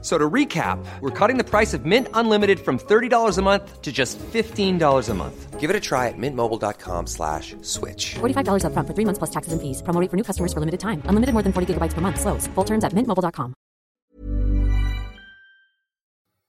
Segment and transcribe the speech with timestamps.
[0.00, 3.90] So to recap, we're cutting the price of Mint Unlimited from $30 a month to
[3.90, 5.58] just $15 a month.
[5.58, 8.14] Give it a try at mintmobile.com slash switch.
[8.20, 9.82] $45 upfront for three months plus taxes and fees.
[9.82, 11.02] Promo rate for new customers for limited time.
[11.10, 12.20] Unlimited more than 40 gigabytes per month.
[12.20, 12.46] Slows.
[12.54, 13.54] Full terms at mintmobile.com.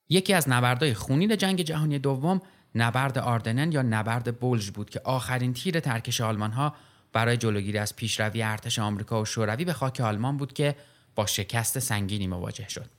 [0.10, 2.42] یکی از نبردهای خونین جنگ جهانی دوم
[2.76, 6.74] نبرد آردنن یا نبرد بولژ بود که آخرین تیر ترکش آلمان ها
[7.14, 10.76] برای جلوگیری از پیشروی ارتش آمریکا و شوروی به خاک آلمان بود که
[11.16, 12.99] با شکست سنگینی مواجه شد.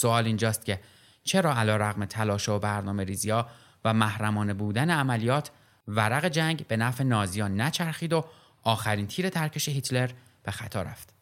[0.00, 0.80] سوال اینجاست که
[1.24, 3.48] چرا علا رغم تلاش و برنامه ریزیا
[3.84, 5.50] و محرمانه بودن عملیات
[5.88, 8.24] ورق جنگ به نفع نازیان نچرخید و
[8.62, 10.10] آخرین تیر ترکش هیتلر
[10.42, 11.17] به خطا رفت.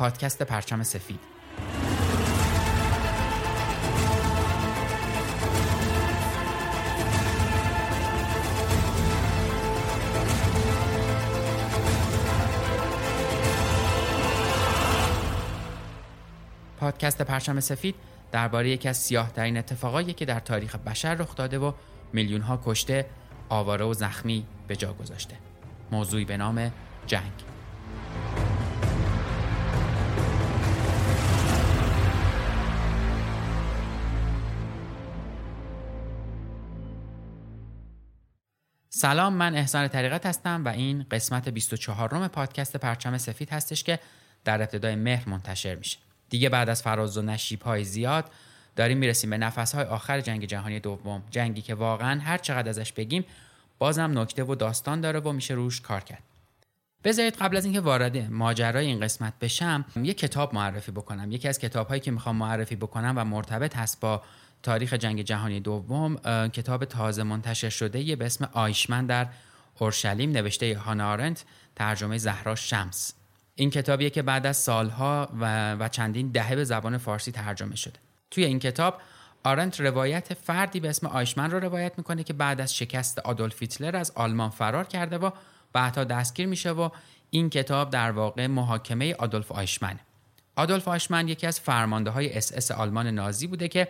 [0.00, 1.20] پادکست پرچم سفید.
[16.78, 17.94] پادکست پرچم سفید
[18.32, 21.72] درباره یکی از سیاه ترین اتفاقایی که در تاریخ بشر رخ داده و
[22.12, 23.06] میلیون ها کشته
[23.48, 25.36] آواره و زخمی به جا گذاشته.
[25.90, 26.72] موضوعی به نام
[27.06, 27.32] جنگ.
[39.00, 43.98] سلام من احسان طریقت هستم و این قسمت 24 روم پادکست پرچم سفید هستش که
[44.44, 45.98] در ابتدای مهر منتشر میشه.
[46.30, 48.30] دیگه بعد از فراز و نشیب های زیاد
[48.76, 51.22] داریم می‌رسیم به نفس های آخر جنگ جهانی دوم.
[51.30, 53.24] جنگی که واقعا هر چقدر ازش بگیم
[53.78, 56.22] بازم نکته و داستان داره و میشه روش کار کرد.
[57.04, 61.32] بذارید قبل از اینکه وارد ماجرای این قسمت بشم یه کتاب معرفی بکنم.
[61.32, 64.22] یکی از کتاب هایی که می‌خوام معرفی بکنم و مرتبط هست با
[64.62, 66.16] تاریخ جنگ جهانی دوم
[66.48, 69.26] کتاب تازه منتشر شده به اسم آیشمن در
[69.78, 71.44] اورشلیم نوشته هانا آرنت
[71.76, 73.14] ترجمه زهرا شمس.
[73.54, 77.98] این کتابیه که بعد از سالها و, و چندین دهه به زبان فارسی ترجمه شده.
[78.30, 79.00] توی این کتاب
[79.44, 83.96] آرنت روایت فردی به اسم آیشمن رو روایت می‌کنه که بعد از شکست آدولف هیتلر
[83.96, 85.30] از آلمان فرار کرده و
[85.72, 86.88] بعدها دستگیر میشه و
[87.30, 89.98] این کتاب در واقع محاکمه آدولف آیشمن.
[90.56, 93.88] آدولف آیشمن یکی از فرمانده های اس اس آلمان نازی بوده که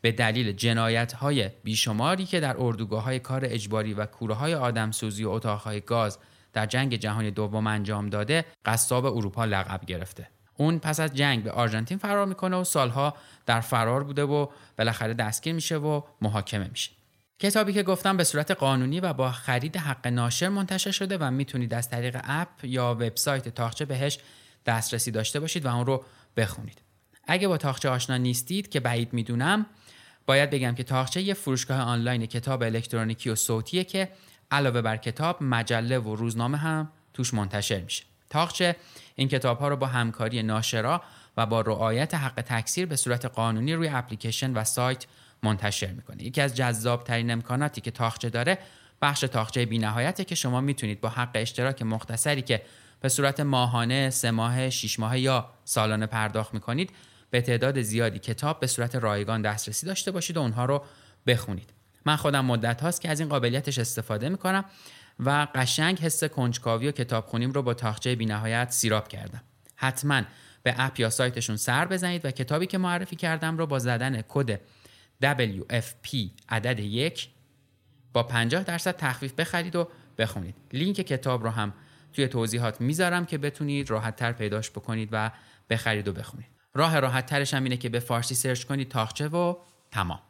[0.00, 5.24] به دلیل جنایت های بیشماری که در اردوگاه های کار اجباری و کوره های آدمسوزی
[5.24, 6.18] و اتاقهای گاز
[6.52, 10.28] در جنگ جهانی دوم انجام داده قصاب اروپا لقب گرفته.
[10.56, 13.14] اون پس از جنگ به آرژانتین فرار می‌کنه و سالها
[13.46, 14.46] در فرار بوده و
[14.78, 16.90] بالاخره دستگیر میشه و محاکمه میشه.
[17.38, 21.74] کتابی که گفتم به صورت قانونی و با خرید حق ناشر منتشر شده و می‌تونید
[21.74, 24.18] از طریق اپ یا وبسایت تاخچه بهش
[24.66, 26.04] دسترسی داشته باشید و اون رو
[26.36, 26.82] بخونید.
[27.26, 29.66] اگه با تاخچه آشنا نیستید که بعید می‌دونم
[30.28, 34.08] باید بگم که تاخچه یه فروشگاه آنلاین کتاب الکترونیکی و صوتیه که
[34.50, 38.04] علاوه بر کتاب مجله و روزنامه هم توش منتشر میشه.
[38.30, 38.76] تاخچه
[39.16, 41.02] این کتاب ها رو با همکاری ناشرا
[41.36, 45.06] و با رعایت حق تکثیر به صورت قانونی روی اپلیکیشن و سایت
[45.42, 46.22] منتشر می‌کنه.
[46.22, 48.58] یکی از جذاب ترین امکاناتی که تاخچه داره
[49.02, 52.62] بخش تاخچه بینهایته که شما می‌تونید با حق اشتراک مختصری که
[53.00, 56.90] به صورت ماهانه، سه ماه، شش ماه یا سالانه پرداخت می‌کنید
[57.30, 60.84] به تعداد زیادی کتاب به صورت رایگان دسترسی داشته باشید و اونها رو
[61.26, 61.70] بخونید.
[62.06, 64.64] من خودم مدت هاست که از این قابلیتش استفاده می‌کنم
[65.20, 69.42] و قشنگ حس کنجکاوی و کتاب خونیم رو با طاقچه بینهایت سیراب کردم.
[69.76, 70.22] حتما
[70.62, 74.60] به اپ یا سایتشون سر بزنید و کتابی که معرفی کردم رو با زدن کد
[75.22, 76.16] WFP
[76.48, 77.28] عدد یک
[78.12, 79.88] با 50 درصد تخفیف بخرید و
[80.18, 80.54] بخونید.
[80.72, 81.72] لینک کتاب رو هم
[82.12, 85.30] توی توضیحات می‌ذارم که بتونید راحت تر پیداش بکنید و
[85.70, 86.57] بخرید و بخونید.
[86.74, 89.54] راه راحت ترش هم اینه که به فارسی سرچ کنید طاقچه و
[89.90, 90.20] تمام.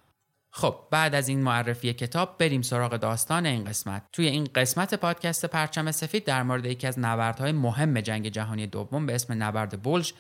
[0.50, 4.02] خب بعد از این معرفی کتاب بریم سراغ داستان این قسمت.
[4.12, 9.06] توی این قسمت پادکست پرچم سفید در مورد یکی از نبردهای مهم جنگ جهانی دوم
[9.06, 10.12] به اسم نبرد بولژ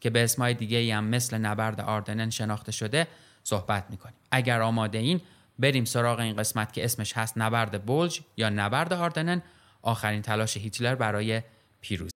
[0.00, 3.06] که به اسمای دیگه هم مثل نبرد آردنن شناخته شده
[3.44, 4.16] صحبت می‌کنیم.
[4.30, 5.20] اگر آماده این
[5.58, 9.42] بریم سراغ این قسمت که اسمش هست نبرد بولج یا نبرد آردنن.
[9.82, 11.42] آخرین تلاش هیتلر برای
[11.80, 12.15] پیروزی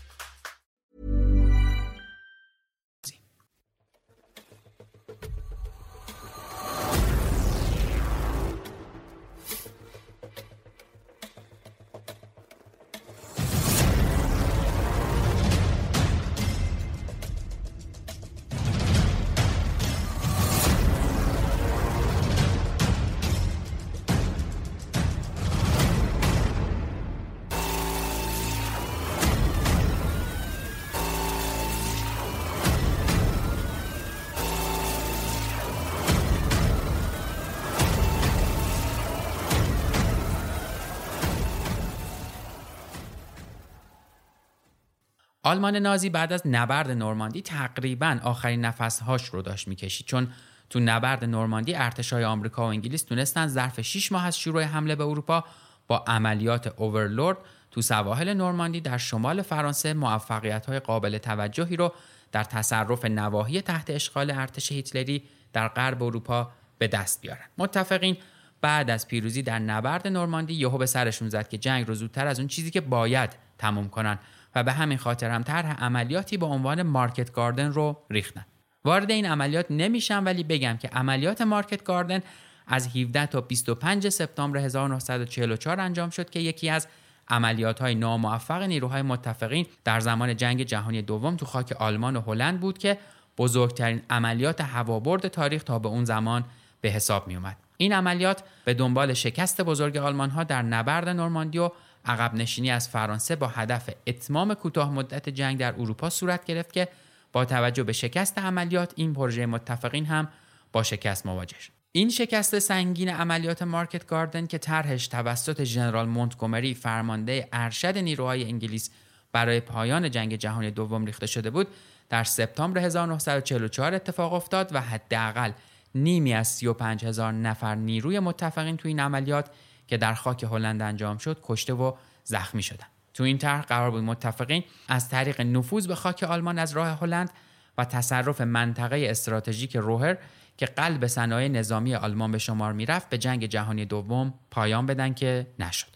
[45.51, 50.07] آلمان نازی بعد از نبرد نورماندی تقریبا آخرین نفسهاش رو داشت می‌کشید.
[50.07, 50.27] چون
[50.69, 55.03] تو نبرد نورماندی ارتشای آمریکا و انگلیس تونستن ظرف 6 ماه از شروع حمله به
[55.03, 55.43] اروپا
[55.87, 57.37] با عملیات اوورلورد
[57.71, 61.93] تو سواحل نورماندی در شمال فرانسه موفقیت های قابل توجهی رو
[62.31, 67.45] در تصرف نواحی تحت اشغال ارتش هیتلری در غرب اروپا به دست بیارن.
[67.57, 68.17] متفقین
[68.61, 72.39] بعد از پیروزی در نبرد نورماندی یهو به سرشون زد که جنگ رو زودتر از
[72.39, 74.19] اون چیزی که باید تموم کنن.
[74.55, 78.45] و به همین خاطر هم طرح عملیاتی با عنوان مارکت گاردن رو ریختن
[78.85, 82.21] وارد این عملیات نمیشم ولی بگم که عملیات مارکت گاردن
[82.67, 86.87] از 17 تا 25 سپتامبر 1944 انجام شد که یکی از
[87.29, 92.59] عملیات های ناموفق نیروهای متفقین در زمان جنگ جهانی دوم تو خاک آلمان و هلند
[92.59, 92.97] بود که
[93.37, 96.43] بزرگترین عملیات هوابرد تاریخ تا به اون زمان
[96.81, 97.57] به حساب می اومد.
[97.77, 101.71] این عملیات به دنبال شکست بزرگ آلمان ها در نبرد نورماندی و
[102.05, 106.87] عقب نشینی از فرانسه با هدف اتمام کوتاه مدت جنگ در اروپا صورت گرفت که
[107.31, 110.27] با توجه به شکست عملیات این پروژه متفقین هم
[110.71, 111.71] با شکست مواجه شد.
[111.91, 118.89] این شکست سنگین عملیات مارکت گاردن که طرحش توسط ژنرال مونتگومری فرمانده ارشد نیروهای انگلیس
[119.31, 121.67] برای پایان جنگ جهانی دوم ریخته شده بود
[122.09, 125.51] در سپتامبر 1944 اتفاق افتاد و حداقل
[125.95, 129.49] نیمی از 35 هزار نفر نیروی متفقین تو این عملیات
[129.87, 132.89] که در خاک هلند انجام شد کشته و زخمی شدند.
[133.13, 137.29] تو این طرح قرار بود متفقین از طریق نفوذ به خاک آلمان از راه هلند
[137.77, 140.17] و تصرف منطقه استراتژیک روهر
[140.57, 145.47] که قلب صنایع نظامی آلمان به شمار می‌رفت به جنگ جهانی دوم پایان بدن که
[145.59, 145.87] نشد.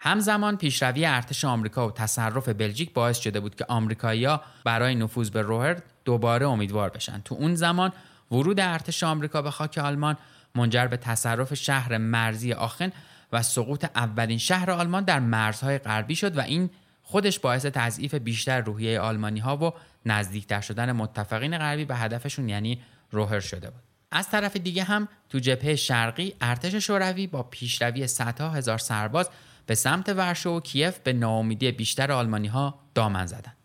[0.00, 5.42] همزمان پیشروی ارتش آمریکا و تصرف بلژیک باعث شده بود که آمریکایی‌ها برای نفوذ به
[5.42, 7.20] روهر دوباره امیدوار بشن.
[7.20, 7.92] تو اون زمان
[8.30, 10.16] ورود ارتش آمریکا به خاک آلمان
[10.56, 12.92] منجر به تصرف شهر مرزی آخن
[13.32, 16.70] و سقوط اولین شهر آلمان در مرزهای غربی شد و این
[17.02, 19.72] خودش باعث تضعیف بیشتر روحیه آلمانی ها و
[20.06, 25.38] نزدیکتر شدن متفقین غربی به هدفشون یعنی روهر شده بود از طرف دیگه هم تو
[25.38, 29.30] جبهه شرقی ارتش شوروی با پیشروی صدها هزار سرباز
[29.66, 33.56] به سمت ورشو و کیف به ناامیدی بیشتر آلمانی ها دامن زدند.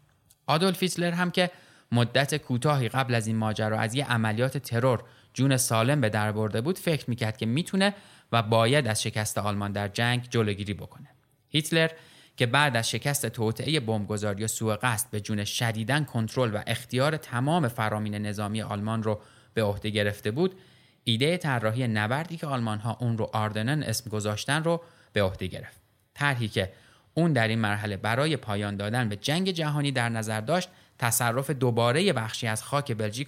[0.48, 1.51] آدولف هیتلر هم که
[1.91, 6.62] مدت کوتاهی قبل از این ماجرا از یه عملیات ترور جون سالم به در برده
[6.62, 7.95] بود فکر می‌کرد که می‌تونه
[8.31, 11.07] و باید از شکست آلمان در جنگ جلوگیری بکنه.
[11.50, 11.89] هیتلر
[12.38, 17.17] که بعد از شکست توطئه بمبگذاری و سوء قصد به جون شدیدن کنترل و اختیار
[17.17, 19.21] تمام فرامین نظامی آلمان رو
[19.53, 20.55] به عهده گرفته بود
[21.03, 24.81] ایده طراحی نبردی که آلمان ها اون رو آردنن اسم گذاشتن رو
[25.13, 25.81] به عهده گرفت
[26.13, 26.71] طرحی که
[27.13, 32.13] اون در این مرحله برای پایان دادن به جنگ جهانی در نظر داشت تصرف دوباره
[32.13, 33.27] بخشی از خاک بلژیک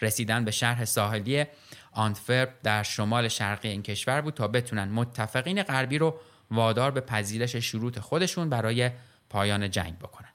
[0.00, 1.44] رسیدن به شهر ساحلی
[1.92, 7.56] آنتورپ در شمال شرقی این کشور بود تا بتونن متفقین غربی رو وادار به پذیرش
[7.56, 8.90] شروط خودشون برای
[9.30, 10.28] پایان جنگ بکنن.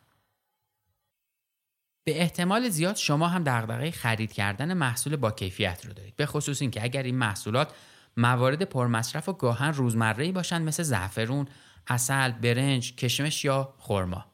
[2.03, 6.15] به احتمال زیاد شما هم دغدغه خرید کردن محصول با کیفیت رو دارید.
[6.15, 7.73] به خصوص اینکه اگر این محصولات
[8.17, 11.47] موارد پرمصرف و گاهن روزمره‌ای باشند مثل زعفرون،
[11.87, 14.25] اصل، برنج، کشمش یا خرما.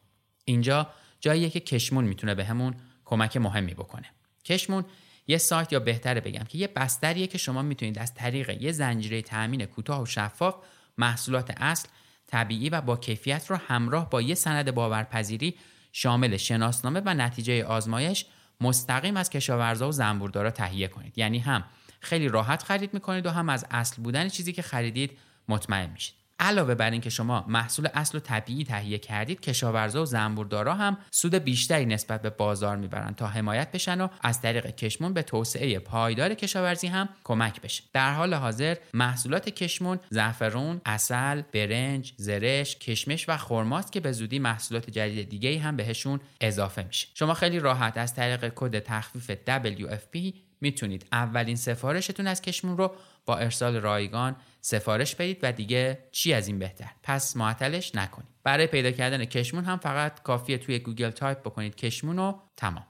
[0.44, 4.06] اینجا جاییه که کشمون می‌تونه بهمون به کمک مهمی بکنه.
[4.44, 4.84] کشمون
[5.28, 9.22] یه سایت یا بهتره بگم که یه بستریه که شما می‌تونید از طریق یه زنجیره
[9.22, 10.54] تأمین کوتاه و شفاف
[10.98, 11.88] محصولات اصل
[12.26, 15.54] طبیعی و با کیفیت رو همراه با یه سند باورپذیری
[15.92, 18.26] شامل شناسنامه و نتیجه آزمایش
[18.60, 21.18] مستقیم از کشاورزا و زنبوردارا تهیه کنید.
[21.18, 21.64] یعنی هم
[22.00, 25.18] خیلی راحت خرید می‌کنید و هم از اصل بودن چیزی که خریدید
[25.48, 26.17] مطمئن میشید.
[26.40, 31.34] علاوه بر اینکه شما محصول اصل و طبیعی تهیه کردید کشاورزا و زنبوردارا هم سود
[31.34, 36.34] بیشتری نسبت به بازار می‌برند تا حمایت بشن و از طریق کشمون به توسعه پایدار
[36.34, 37.82] کشاورزی هم کمک بشه.
[37.92, 44.38] در حال حاضر محصولات کشمون زعفرون اصل برنج زرش کشمش و خرماست که به زودی
[44.38, 47.08] محصولات جدید دیگه هم بهشون اضافه میشه.
[47.14, 51.06] شما خیلی راحت از طریق کد تخفیف WFP می‌تونید.
[51.12, 52.94] اولین سفارشتون از کشمون رو
[53.26, 58.28] با ارسال رایگان سفارش بدید و دیگه چی از این بهتر؟ پس معطلش نکنید.
[58.44, 62.86] برای پیدا کردن کشمون هم فقط کافیه توی گوگل تایپ بکنید کشمون و تمام.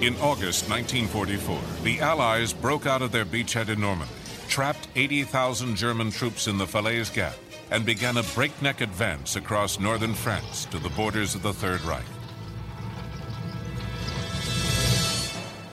[0.00, 4.14] In August 1944, the Allies broke out of their beachhead in Normandy,
[4.48, 7.34] trapped 80,000 German troops in the Falaise Gap,
[7.70, 12.04] and began a breakneck advance across northern France to the borders of the Third Reich.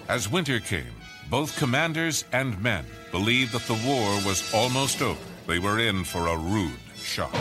[0.10, 0.94] As winter came,
[1.30, 5.20] both commanders and men believed that the war was almost over.
[5.48, 7.36] They were in for a rude shock.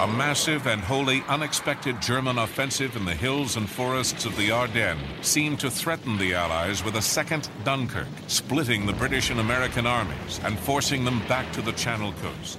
[0.00, 5.04] A massive and wholly unexpected German offensive in the hills and forests of the Ardennes
[5.20, 10.40] seemed to threaten the Allies with a second Dunkirk, splitting the British and American armies
[10.46, 12.58] and forcing them back to the Channel coast.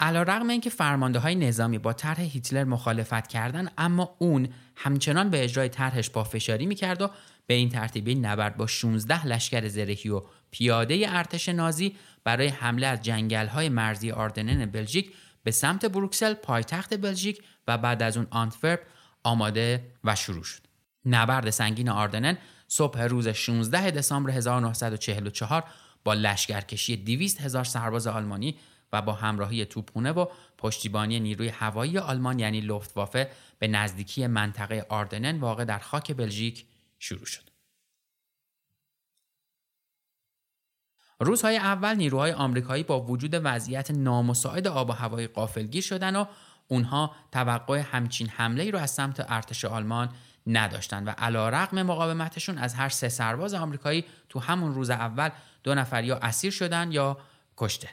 [0.00, 5.44] علا رقم اینکه فرمانده های نظامی با طرح هیتلر مخالفت کردن اما اون همچنان به
[5.44, 7.10] اجرای طرحش با فشاری می‌کرد و
[7.46, 10.22] به این ترتیب نبرد با 16 لشکر زرهی و
[10.56, 15.12] پیاده ارتش نازی برای حمله از جنگل های مرزی آردنن بلژیک
[15.44, 18.80] به سمت بروکسل پایتخت بلژیک و بعد از اون آنتورپ
[19.22, 20.60] آماده و شروع شد.
[21.04, 25.64] نبرد سنگین آردنن صبح روز 16 دسامبر 1944
[26.04, 28.58] با لشکرکشی 200 هزار سرباز آلمانی
[28.92, 30.26] و با همراهی توپخونه و
[30.58, 36.64] پشتیبانی نیروی هوایی آلمان یعنی لفتوافه به نزدیکی منطقه آردنن واقع در خاک بلژیک
[36.98, 37.55] شروع شد.
[41.20, 46.24] روزهای اول نیروهای آمریکایی با وجود وضعیت نامساعد آب و هوای قافلگیر شدن و
[46.68, 50.08] اونها توقع همچین حمله ای رو از سمت ارتش آلمان
[50.46, 55.30] نداشتند و علا رقم مقاومتشون از هر سه سرباز آمریکایی تو همون روز اول
[55.64, 57.18] دو نفر یا اسیر شدن یا
[57.56, 57.88] کشته.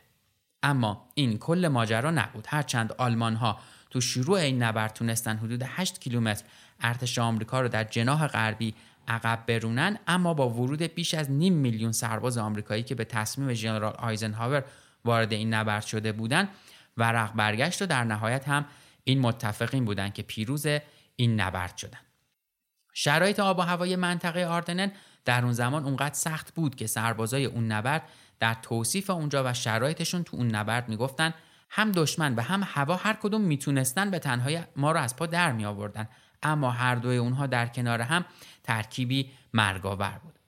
[0.63, 5.99] اما این کل ماجرا نبود هرچند آلمان ها تو شروع این نبرد تونستن حدود 8
[5.99, 6.43] کیلومتر
[6.81, 8.73] ارتش آمریکا رو در جناح غربی
[9.07, 13.93] عقب برونن اما با ورود بیش از نیم میلیون سرباز آمریکایی که به تصمیم ژنرال
[13.99, 14.63] آیزنهاور
[15.05, 16.49] وارد این نبرد شده بودند
[16.97, 18.65] ورق برگشت و در نهایت هم
[19.03, 20.65] این متفقین بودند که پیروز
[21.15, 21.99] این نبرد شدن.
[22.93, 24.91] شرایط آب و هوای منطقه آردنن
[25.25, 30.23] در اون زمان اونقدر سخت بود که سربازای اون نبرد در توصیف اونجا و شرایطشون
[30.23, 31.33] تو اون نبرد می‌گفتن
[31.69, 35.51] هم دشمن و هم هوا هر کدوم می‌تونستن به تنهایی ما رو از پا در
[35.51, 36.07] می آوردن
[36.43, 38.25] اما هر دوی اونها در کنار هم
[38.63, 40.39] ترکیبی مرگاور بود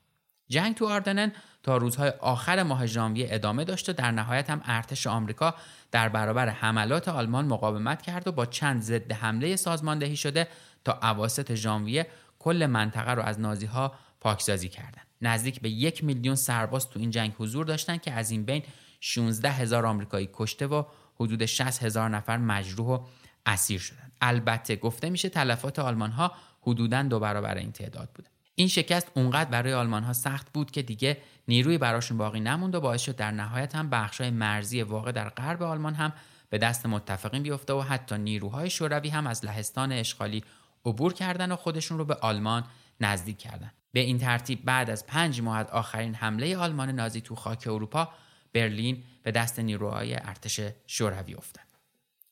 [0.49, 1.31] جنگ تو آردنن
[1.63, 5.55] تا روزهای آخر ماه ژانویه ادامه داشت و در نهایت هم ارتش آمریکا
[5.91, 10.47] در برابر حملات آلمان مقاومت کرد و با چند ضد حمله سازماندهی شده
[10.83, 12.07] تا اواسط ژانویه
[12.39, 15.07] کل منطقه رو از نازی ها پاکسازی کردند.
[15.21, 18.63] نزدیک به یک میلیون سرباز تو این جنگ حضور داشتن که از این بین
[18.99, 20.83] 16 هزار آمریکایی کشته و
[21.15, 23.05] حدود 60 هزار نفر مجروح و
[23.45, 24.11] اسیر شدند.
[24.21, 26.31] البته گفته میشه تلفات آلمان ها
[26.65, 28.29] حدوداً دو برابر این تعداد بوده.
[28.55, 31.17] این شکست اونقدر برای آلمان ها سخت بود که دیگه
[31.47, 35.63] نیروی براشون باقی نموند و باعث شد در نهایت هم بخشای مرزی واقع در غرب
[35.63, 36.13] آلمان هم
[36.49, 40.43] به دست متفقین بیفته و حتی نیروهای شوروی هم از لهستان اشغالی
[40.85, 42.63] عبور کردن و خودشون رو به آلمان
[43.01, 47.67] نزدیک کردن به این ترتیب بعد از پنج ماه آخرین حمله آلمان نازی تو خاک
[47.67, 48.09] اروپا
[48.53, 51.65] برلین به دست نیروهای ارتش شوروی افتاد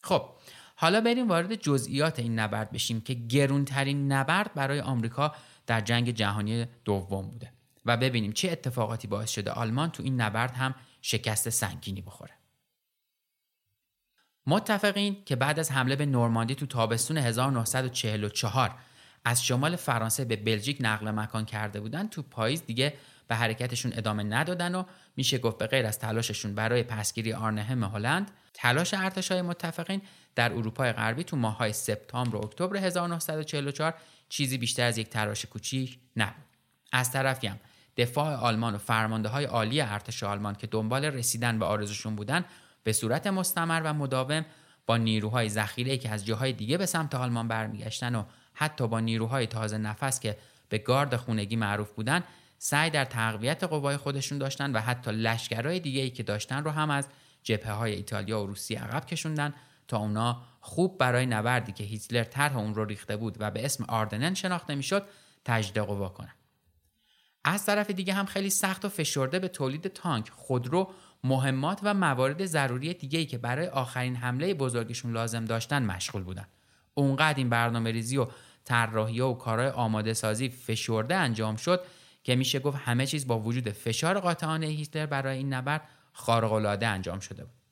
[0.03, 0.29] خب
[0.75, 5.35] حالا بریم وارد جزئیات این نبرد بشیم که گرونترین نبرد برای آمریکا
[5.67, 7.51] در جنگ جهانی دوم بوده.
[7.85, 12.33] و ببینیم چه اتفاقاتی باعث شده آلمان تو این نبرد هم شکست سنگینی بخوره.
[14.47, 18.75] متفقین که بعد از حمله به نورماندی تو تابستون 1944
[19.25, 22.93] از شمال فرانسه به بلژیک نقل مکان کرده بودن تو پاییز دیگه
[23.27, 24.83] به حرکتشون ادامه ندادن و
[25.15, 30.01] میشه گفت به غیر از تلاششون برای پسگیری آرنهم هلند تلاش ارتشای متفقین
[30.35, 33.93] در اروپای غربی تو ماهای سپتامبر و اکتبر 1944
[34.29, 36.45] چیزی بیشتر از یک تلاش کوچیک نبود.
[36.91, 37.59] از طرفی هم
[37.97, 42.45] دفاع آلمان و فرمانده های عالی ارتش آلمان که دنبال رسیدن به آرزوشون بودن
[42.83, 44.45] به صورت مستمر و مداوم
[44.85, 48.23] با نیروهای ذخیره که از جاهای دیگه به سمت آلمان برمیگشتن و
[48.53, 50.37] حتی با نیروهای تازه نفس که
[50.69, 52.23] به گارد خونگی معروف بودن
[52.57, 56.89] سعی در تقویت قوای خودشون داشتن و حتی لشکرهای دیگه ای که داشتن رو هم
[56.89, 57.07] از
[57.43, 59.53] جبهه های ایتالیا و روسیه عقب کشوندن
[59.93, 63.85] تا اونا خوب برای نبردی که هیتلر طرح اون رو ریخته بود و به اسم
[63.87, 65.03] آردنن شناخته می‌شد
[65.45, 66.33] تجدید قوا کنن.
[67.43, 70.91] از طرف دیگه هم خیلی سخت و فشرده به تولید تانک خودرو
[71.23, 76.47] مهمات و موارد ضروری دیگه ای که برای آخرین حمله بزرگشون لازم داشتن مشغول بودن.
[76.93, 78.27] اونقدر این برنامه ریزی و
[78.65, 81.85] طراحی و کارهای آماده سازی فشرده انجام شد
[82.23, 85.81] که میشه گفت همه چیز با وجود فشار قاطعانه هیتلر برای این نبرد
[86.13, 87.62] خارق‌العاده انجام شده بود.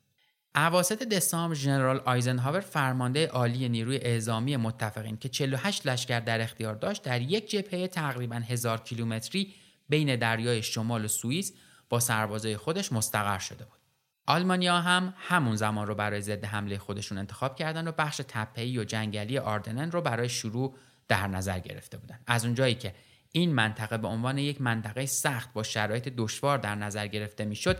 [0.54, 7.02] اواسط دسامبر ژنرال آیزنهاور فرمانده عالی نیروی اعزامی متفقین که 48 لشکر در اختیار داشت
[7.02, 9.54] در یک جبهه تقریبا هزار کیلومتری
[9.88, 11.52] بین دریای شمال و سوئیس
[11.88, 13.78] با سربازای خودش مستقر شده بود.
[14.26, 18.84] آلمانیا هم همون زمان رو برای ضد حمله خودشون انتخاب کردن و بخش تپه‌ای و
[18.84, 20.76] جنگلی آردنن رو برای شروع
[21.08, 22.20] در نظر گرفته بودن.
[22.26, 22.94] از اونجایی که
[23.32, 27.78] این منطقه به عنوان یک منطقه سخت با شرایط دشوار در نظر گرفته می‌شد،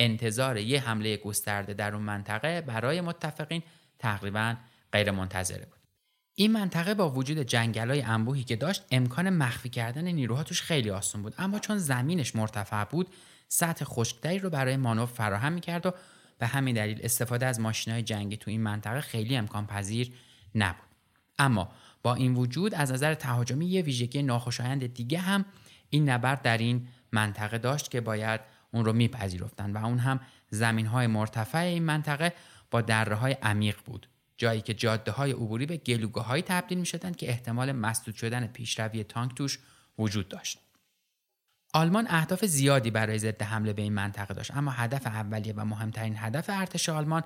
[0.00, 3.62] انتظار یه حمله گسترده در اون منطقه برای متفقین
[3.98, 4.56] تقریبا
[4.92, 5.80] غیر منتظره بود.
[6.34, 11.22] این منطقه با وجود جنگلای انبوهی که داشت امکان مخفی کردن نیروها توش خیلی آسون
[11.22, 13.08] بود اما چون زمینش مرتفع بود
[13.48, 15.90] سطح خشکتری رو برای مانور فراهم می‌کرد و
[16.38, 20.12] به همین دلیل استفاده از های جنگی تو این منطقه خیلی امکان پذیر
[20.54, 20.88] نبود
[21.38, 21.68] اما
[22.02, 25.44] با این وجود از نظر تهاجمی یه ویژگی ناخوشایند دیگه هم
[25.90, 28.40] این نبرد در این منطقه داشت که باید
[28.72, 32.32] اون رو میپذیرفتن و اون هم زمین های مرتفع این منطقه
[32.70, 34.06] با دره های عمیق بود
[34.36, 38.46] جایی که جاده های عبوری به گلوگاه های تبدیل می شدن که احتمال مسدود شدن
[38.46, 39.58] پیشروی تانک توش
[39.98, 40.58] وجود داشت.
[41.72, 46.14] آلمان اهداف زیادی برای ضد حمله به این منطقه داشت اما هدف اولیه و مهمترین
[46.16, 47.22] هدف ارتش آلمان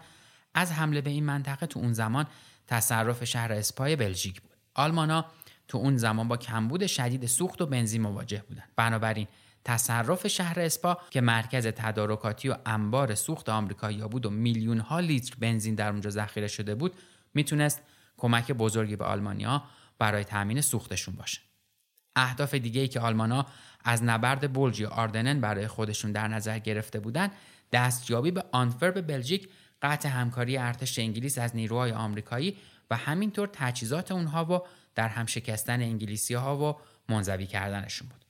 [0.54, 2.26] از حمله به این منطقه تو اون زمان
[2.66, 4.56] تصرف شهر اسپای بلژیک بود.
[4.74, 5.24] آلمانا
[5.68, 8.68] تو اون زمان با کمبود شدید سوخت و بنزین مواجه بودند.
[8.76, 9.26] بنابراین
[9.64, 15.34] تصرف شهر اسپا که مرکز تدارکاتی و انبار سوخت آمریکایی بود و میلیون ها لیتر
[15.38, 16.94] بنزین در اونجا ذخیره شده بود
[17.34, 17.82] می‌تونست
[18.16, 19.62] کمک بزرگی به آلمانیا
[19.98, 21.40] برای تامین سوختشون باشه.
[22.16, 23.46] اهداف دیگه ای که آلمانا
[23.84, 27.32] از نبرد بلژ یا آردنن برای خودشون در نظر گرفته بودند
[27.72, 29.48] دستیابی به آنتورپ بلژیک
[29.82, 32.56] قطع همکاری ارتش انگلیس از نیروهای آمریکایی
[32.90, 36.76] و همینطور تجهیزات اونها و در هم شکستن انگلیسی ها و
[37.08, 38.23] منزوی کردنشون بود.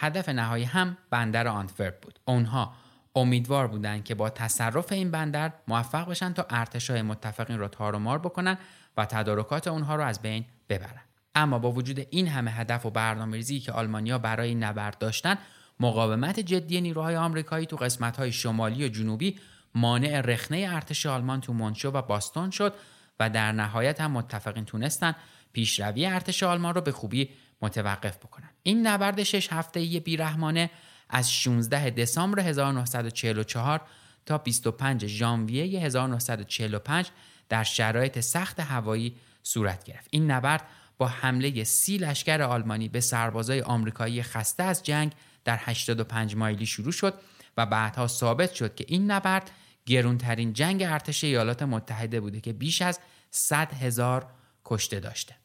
[0.00, 2.18] هدف نهایی هم بندر آنتورپ بود.
[2.24, 2.72] اونها
[3.14, 8.58] امیدوار بودند که با تصرف این بندر موفق بشن تا ارتشای متفقین را تارمار بکنن
[8.96, 11.02] و تدارکات اونها رو از بین ببرن.
[11.34, 15.38] اما با وجود این همه هدف و برنامه‌ریزی که آلمانیا برای نبرد داشتن
[15.80, 19.38] مقاومت جدی نیروهای آمریکایی تو قسمت‌های شمالی و جنوبی
[19.74, 22.74] مانع رخنه ارتش آلمان تو مونشو و باستون شد
[23.20, 25.14] و در نهایت هم متفقین تونستن
[25.52, 27.30] پیشروی ارتش آلمان رو به خوبی
[27.62, 28.50] متوقف بکنن.
[28.62, 30.70] این نبرد شش هفته ای بیرحمانه
[31.08, 33.80] از 16 دسامبر 1944
[34.26, 37.10] تا 25 ژانویه 1945
[37.48, 40.08] در شرایط سخت هوایی صورت گرفت.
[40.10, 40.66] این نبرد
[40.98, 45.12] با حمله سی لشکر آلمانی به سربازای آمریکایی خسته از جنگ
[45.44, 47.14] در 85 مایلی شروع شد
[47.56, 49.50] و بعدها ثابت شد که این نبرد
[49.86, 54.26] گرونترین جنگ ارتش ایالات متحده بوده که بیش از 100 هزار
[54.64, 55.39] کشته داشته.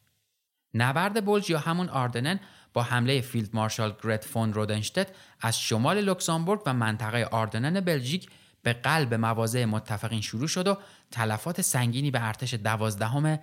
[0.76, 2.40] نبرد بولج یا همون آردنن
[2.72, 5.08] با حمله فیلد مارشال گرد فون روندشتت
[5.40, 8.28] از شمال لوکزامبورگ و منطقه آردنن بلژیک
[8.62, 10.78] به قلب مواضع متفقین شروع شد و
[11.10, 13.38] تلفات سنگینی به ارتش دوازدهم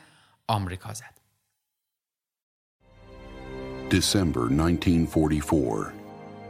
[0.48, 1.24] آمریکا زد.
[3.90, 5.94] December 1944.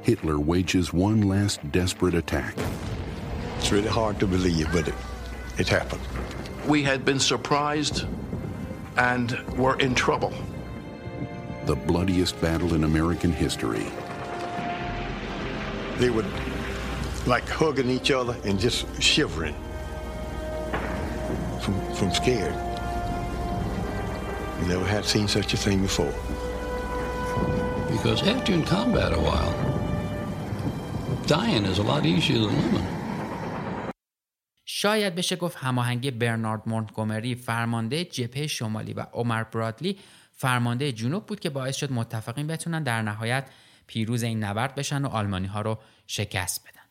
[0.04, 2.56] Hitler wages one last desperate attack.
[3.60, 4.96] It's really hard to believe, but it,
[5.58, 6.06] it happened.
[6.68, 8.06] we had been surprised
[8.98, 10.34] and were in trouble.
[11.67, 13.87] The bloodiest battle in American history.
[15.99, 16.27] They would
[17.27, 19.55] like hugging each other and just shivering
[21.61, 22.55] from, from scared.
[24.61, 26.15] You never had seen such a thing before.
[27.91, 29.55] Because after you're in combat a while,
[31.27, 32.87] dying is a lot easier than living.
[34.71, 39.99] شاید بشه گفت هماهنگی برنارد مونتگومری فرمانده جبهه شمالی و عمر برادلی
[40.34, 43.48] فرمانده جنوب بود که باعث شد متفقین بتونن در نهایت
[43.88, 46.84] پیروز این نبرد بشن و آلمانی ها رو شکست بدن.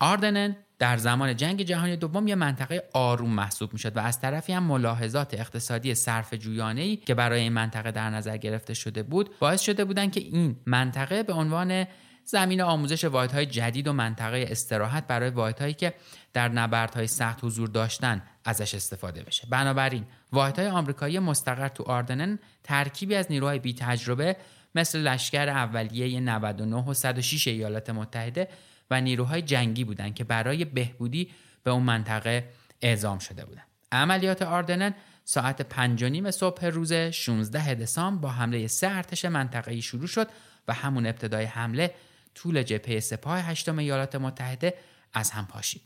[0.00, 4.62] آردنن در زمان جنگ جهانی دوم یه منطقه آروم محسوب می‌شد و از طرفی هم
[4.62, 9.84] ملاحظات اقتصادی صرف ای که برای این منطقه در نظر گرفته شده بود باعث شده
[9.84, 11.86] بودند که این منطقه به عنوان
[12.24, 15.94] زمین آموزش واحدهای جدید و منطقه استراحت برای واحدهایی که
[16.32, 20.04] در نبردهای سخت حضور داشتن ازش استفاده بشه بنابراین
[20.36, 24.36] واحدهای آمریکایی مستقر تو آردنن ترکیبی از نیروهای بی تجربه
[24.74, 28.48] مثل لشکر اولیه 99 و 106 ایالات متحده
[28.90, 31.30] و نیروهای جنگی بودند که برای بهبودی
[31.62, 32.48] به اون منطقه
[32.82, 33.66] اعزام شده بودند.
[33.92, 34.94] عملیات آردنن
[35.24, 40.28] ساعت پنج نیم صبح روز 16 دسامبر با حمله سه ارتش منطقه‌ای شروع شد
[40.68, 41.94] و همون ابتدای حمله
[42.34, 44.74] طول جبهه سپاه هشتم ایالات متحده
[45.12, 45.82] از هم پاشید.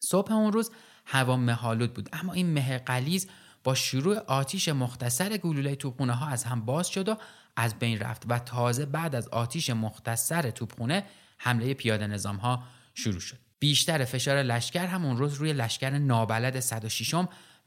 [0.00, 0.70] صبح اون روز
[1.04, 3.28] هوا مهالود بود اما این مه قلیز
[3.66, 7.16] با شروع آتیش مختصر گلوله توپخونه ها از هم باز شد و
[7.56, 11.04] از بین رفت و تازه بعد از آتیش مختصر توپخونه
[11.38, 12.62] حمله پیاده نظام ها
[12.94, 13.38] شروع شد.
[13.58, 17.14] بیشتر فشار لشکر هم اون روز روی لشکر نابلد 106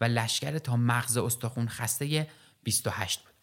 [0.01, 2.27] و لشکر تا مغز استخون خسته
[2.63, 3.33] 28 بود.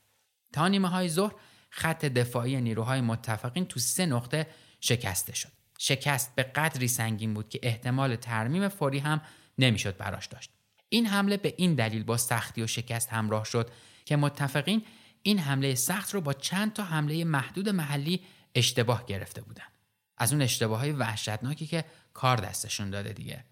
[0.53, 1.33] تا نیمه های ظهر
[1.71, 4.47] خط دفاعی نیروهای متفقین تو سه نقطه
[4.81, 5.53] شکسته شد.
[5.79, 9.21] شکست به قدری سنگین بود که احتمال ترمیم فوری هم
[9.59, 10.56] نمی‌شد براش داشت.
[10.88, 13.70] این حمله به این دلیل با سختی و شکست همراه شد
[14.05, 14.83] که متفقین
[15.22, 18.20] این حمله سخت رو با چند تا حمله محدود محلی
[18.55, 19.72] اشتباه گرفته بودند.
[20.18, 23.44] از اون اشتباه های وحشتناکی که کار دستشون داده دیگه.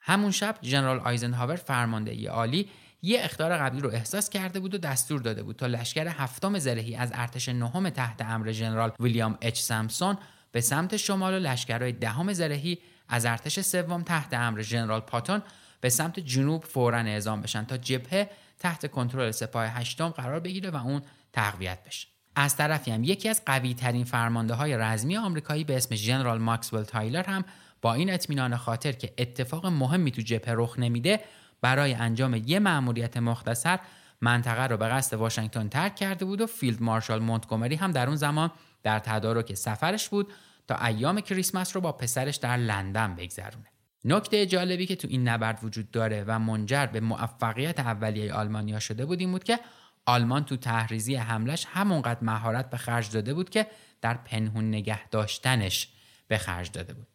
[0.00, 2.68] همون شب جنرال آیزنهاور فرمانده ای عالی
[3.02, 6.96] یه اختار قبلی رو احساس کرده بود و دستور داده بود تا لشکر هفتم زرهی
[6.96, 10.18] از ارتش نهم تحت امر جنرال ویلیام اچ سامسون
[10.52, 15.42] به سمت شمال و لشکرهای دهم زرهی از ارتش سوم تحت امر ژنرال پاتون
[15.80, 20.76] به سمت جنوب فورا اعزام بشن تا جبهه تحت کنترل سپاه هشتم قرار بگیره و
[20.76, 25.76] اون تقویت بشه از طرفی هم یکی از قوی ترین فرمانده های رزمی آمریکایی به
[25.76, 27.44] اسم ژنرال ماکسول تایلر هم
[27.82, 31.20] با این اطمینان خاطر که اتفاق مهمی تو جبهه رخ نمیده
[31.60, 33.78] برای انجام یه مأموریت مختصر
[34.20, 38.16] منطقه رو به قصد واشنگتن ترک کرده بود و فیلد مارشال مونتگومری هم در اون
[38.16, 38.50] زمان
[38.82, 40.32] در تدارک سفرش بود
[40.68, 43.66] تا ایام کریسمس رو با پسرش در لندن بگذرونه.
[44.04, 49.06] نکته جالبی که تو این نبرد وجود داره و منجر به موفقیت اولیه آلمانیا شده
[49.06, 49.60] بود این بود که
[50.06, 53.66] آلمان تو تحریزی حملش همونقدر مهارت به خرج داده بود که
[54.00, 55.88] در پنهون نگه داشتنش
[56.28, 57.06] به خرج داده بود.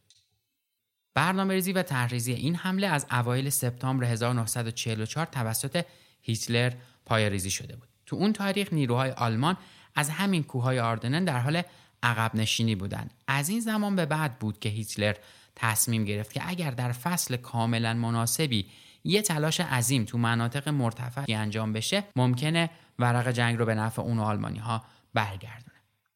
[1.13, 5.85] برنامه ریزی و تحریزی این حمله از اوایل سپتامبر 1944 توسط
[6.21, 6.73] هیتلر
[7.05, 7.89] پایریزی شده بود.
[8.05, 9.57] تو اون تاریخ نیروهای آلمان
[9.95, 11.61] از همین کوههای آردنن در حال
[12.03, 13.13] عقب نشینی بودند.
[13.27, 15.15] از این زمان به بعد بود که هیتلر
[15.55, 18.65] تصمیم گرفت که اگر در فصل کاملا مناسبی
[19.03, 24.19] یه تلاش عظیم تو مناطق مرتفعی انجام بشه ممکنه ورق جنگ رو به نفع اون
[24.19, 25.75] آلمانی ها برگردونه.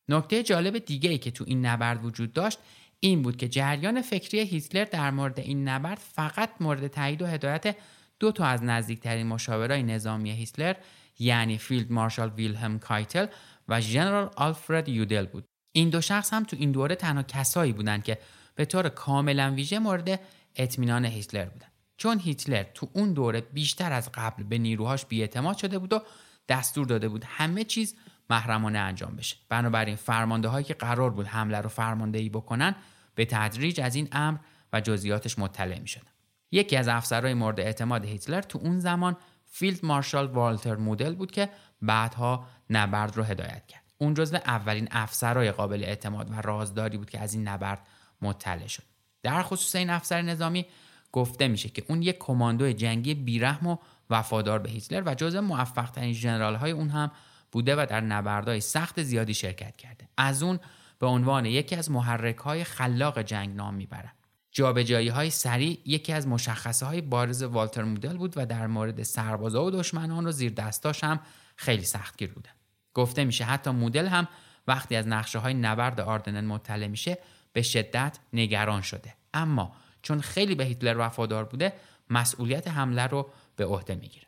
[0.10, 2.60] نکته جالب دیگه ای که تو این نبرد وجود داشت
[2.99, 7.75] این بود که جریان فکری هیتلر در مورد این نبرد فقط مورد تایید و هدایت
[8.19, 10.75] دو تا از نزدیکترین مشاورای نظامی هیتلر
[11.19, 13.28] یعنی فیلد مارشال ویلهم کایتل
[13.69, 18.04] و ژنرال آلفرد یودل بود این دو شخص هم تو این دوره تنها کسایی بودند
[18.04, 18.17] که
[18.59, 20.19] به طور کاملا ویژه مورد
[20.55, 21.67] اطمینان هیتلر بودن.
[21.97, 26.01] چون هیتلر تو اون دوره بیشتر از قبل به نیروهاش بیاعتماد شده بود و
[26.49, 27.95] دستور داده بود همه چیز
[28.29, 29.35] محرمانه انجام بشه.
[29.49, 32.75] بنابراین فرمانده هایی که قرار بود حمله رو فرماندهی بکنن
[33.15, 34.37] به تدریج از این امر
[34.73, 36.11] و جزئیاتش مطلع می شدن.
[36.51, 41.49] یکی از افسرهای مورد اعتماد هیتلر تو اون زمان فیلد مارشال والتر مودل بود که
[41.81, 43.83] بعدها نبرد رو هدایت کرد.
[43.97, 47.87] اون جزو اولین افسرهای قابل اعتماد و رازداری بود که از این نبرد
[48.21, 48.84] مطلع شد.
[49.23, 50.65] در خصوص این افسر نظامی
[51.12, 53.77] گفته میشه که اون یک کماندو جنگی بیرحم و
[54.10, 57.12] وفادار به هیتلر و جزو موفق ترین ژنرال های اون هم
[57.51, 60.10] بوده و در نبردهای سخت زیادی شرکت کرده.
[60.17, 60.60] از اون
[60.99, 64.12] به عنوان یکی از محرک های خلاق جنگ نام می‌برن.
[64.51, 69.63] جابجایی های سریع یکی از مشخصه های بارز والتر مودل بود و در مورد سربازا
[69.63, 71.19] و دشمنان و زیر دستاش هم
[71.55, 72.51] خیلی سختگیر بودن.
[72.93, 74.27] گفته میشه حتی مودل هم
[74.67, 77.17] وقتی از نقشه های نبرد آردنن مطلع میشه
[77.53, 79.13] به شدت نگران شده.
[79.33, 81.73] اما چون خیلی به هیتلر وفادار بوده
[82.09, 84.25] مسئولیت حمله رو به عهده می‌گیره.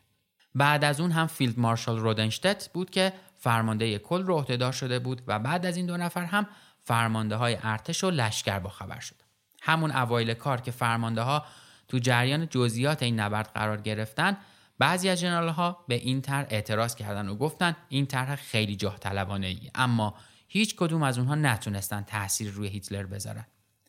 [0.54, 5.22] بعد از اون هم فیلد مارشال رودنشتت بود که فرمانده کل رو عهدهدار شده بود
[5.26, 6.46] و بعد از این دو نفر هم
[6.84, 9.14] فرمانده های ارتش و لشکر با خبر شد
[9.62, 11.44] همون اوایل کار که فرمانده ها
[11.88, 14.36] تو جریان جزئیات این نبرد قرار گرفتن
[14.78, 18.98] بعضی از جنرال ها به این طرح اعتراض کردن و گفتن این طرح خیلی جاه
[18.98, 20.14] طلبانه ای اما
[20.54, 23.46] هیچ کدوم از اونها نتونستن تاثیر روی هیتلر بذارن.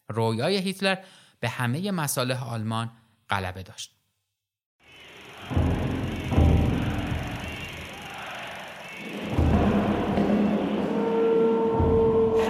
[0.09, 0.97] رویای هیتلر
[1.39, 2.91] به همه مصالح آلمان
[3.29, 3.95] غلبه داشت.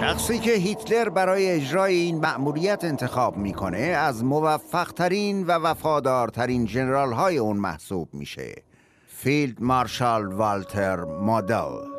[0.00, 7.12] شخصی که هیتلر برای اجرای این مأموریت انتخاب می‌کنه از موفق ترین و وفادارترین جنرال
[7.12, 8.62] های اون محسوب میشه.
[9.08, 11.94] فیلد مارشال والتر مادل.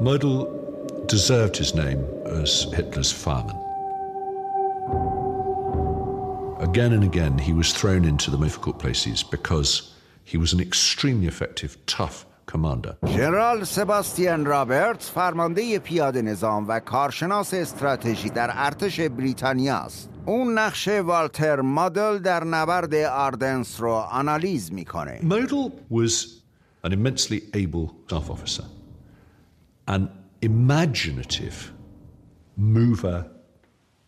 [0.00, 0.59] Model
[1.09, 3.57] deserved his name as Hitler's fireman.
[6.59, 9.69] Again and again, he was thrown into the difficult places because
[10.23, 12.95] he was an extremely effective, tough commander.
[13.07, 20.09] ژنرال سباستیان رابرت فرمانده پیاده نظام و کارشناس استراتژی در ارتش بریتانیا است.
[20.25, 25.19] اون نقش والتر مدل در نبرد آردنس رو آنالیز میکنه.
[25.21, 26.41] Model was
[26.83, 28.65] an immensely able staff officer,
[29.87, 30.09] an
[30.42, 31.72] imaginative
[32.56, 33.30] mover,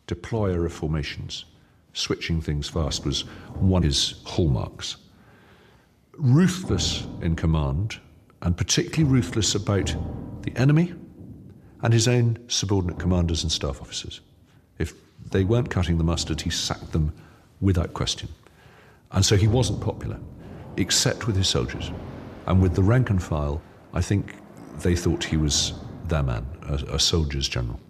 [0.06, 1.44] deployer of formations,
[1.92, 3.22] switching things fast was
[3.54, 4.96] one of his hallmarks.
[6.16, 7.98] Ruthless in command,
[8.42, 9.94] and particularly ruthless about
[10.42, 10.94] the enemy
[11.82, 14.20] and his own subordinate commanders and staff officers.
[14.78, 14.94] If
[15.30, 17.12] they weren't cutting the mustard, he sacked them
[17.60, 18.28] without question.
[19.12, 20.18] And so he wasn't popular,
[20.76, 21.90] except with his soldiers.
[22.46, 24.34] And with the rank and file, I think
[24.80, 25.74] they thought he was
[26.12, 26.44] their man,
[26.74, 27.80] a, a soldier's general.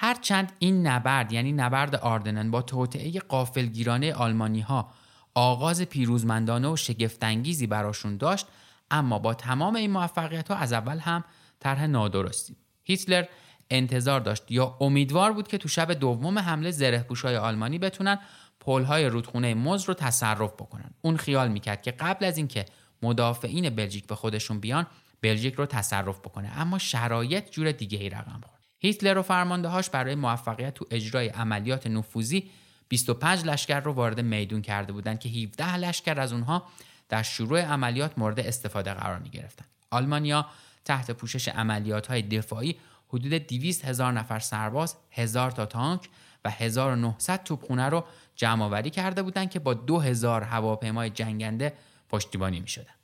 [0.00, 4.88] هرچند این نبرد یعنی نبرد آردنن با توطعه قافلگیرانه آلمانی ها
[5.34, 8.46] آغاز پیروزمندانه و شگفتانگیزی براشون داشت
[8.90, 11.24] اما با تمام این موفقیت ها از اول هم
[11.60, 13.24] طرح نادرستی هیتلر
[13.70, 18.18] انتظار داشت یا امیدوار بود که تو شب دوم حمله زره های آلمانی بتونن
[18.60, 22.64] پلهای رودخونه مز رو تصرف بکنن اون خیال می‌کرد که قبل از اینکه
[23.02, 24.86] مدافعین بلژیک به خودشون بیان
[25.22, 30.14] بلژیک رو تصرف بکنه اما شرایط جور دیگه ای رقم خورد هیتلر و فرماندهاش برای
[30.14, 32.50] موفقیت تو اجرای عملیات نفوذی
[32.88, 36.66] 25 لشکر رو وارد میدون کرده بودند که 17 لشکر از اونها
[37.08, 39.64] در شروع عملیات مورد استفاده قرار می گرفتن.
[39.90, 40.46] آلمانیا
[40.84, 42.76] تحت پوشش عملیات های دفاعی
[43.08, 46.08] حدود 200 هزار نفر سرباز، هزار تا تانک
[46.44, 48.04] و 1900 توپخونه رو
[48.36, 51.72] جمع آوری کرده بودند که با 2000 هواپیمای جنگنده
[52.08, 52.94] پشتیبانی می شدن.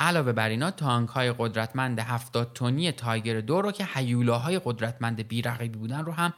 [0.00, 5.78] علاوه بر اینا تانک های قدرتمند 70 تنی تایگر دو رو که حیولاهای قدرتمند بیرقیبی
[5.78, 6.32] بودن رو هم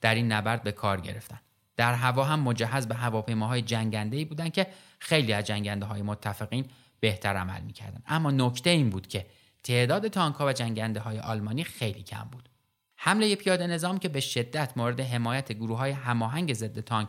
[0.00, 1.40] در این نبرد به کار گرفتن.
[1.76, 4.66] در هوا هم مجهز به هواپیماهای جنگنده ای بودند که
[4.98, 6.66] خیلی از جنگنده های متفقین
[7.00, 9.26] بهتر عمل می‌کردن اما نکته این بود که
[9.62, 12.48] تعداد تانک ها و جنگنده های آلمانی خیلی کم بود
[12.96, 17.08] حمله پیاده نظام که به شدت مورد حمایت گروه های هماهنگ ضد تانک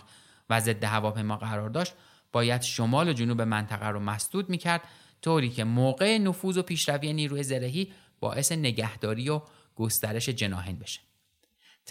[0.49, 1.93] و ضد هواپیما قرار داشت
[2.35, 4.81] باید شمال و جنوب منطقه رو مسدود می‌کرد
[5.21, 9.41] طوری که موقع نفوذ و پیشروی نیروی زرهی باعث نگهداری و
[9.75, 11.01] گسترش جناهین بشه.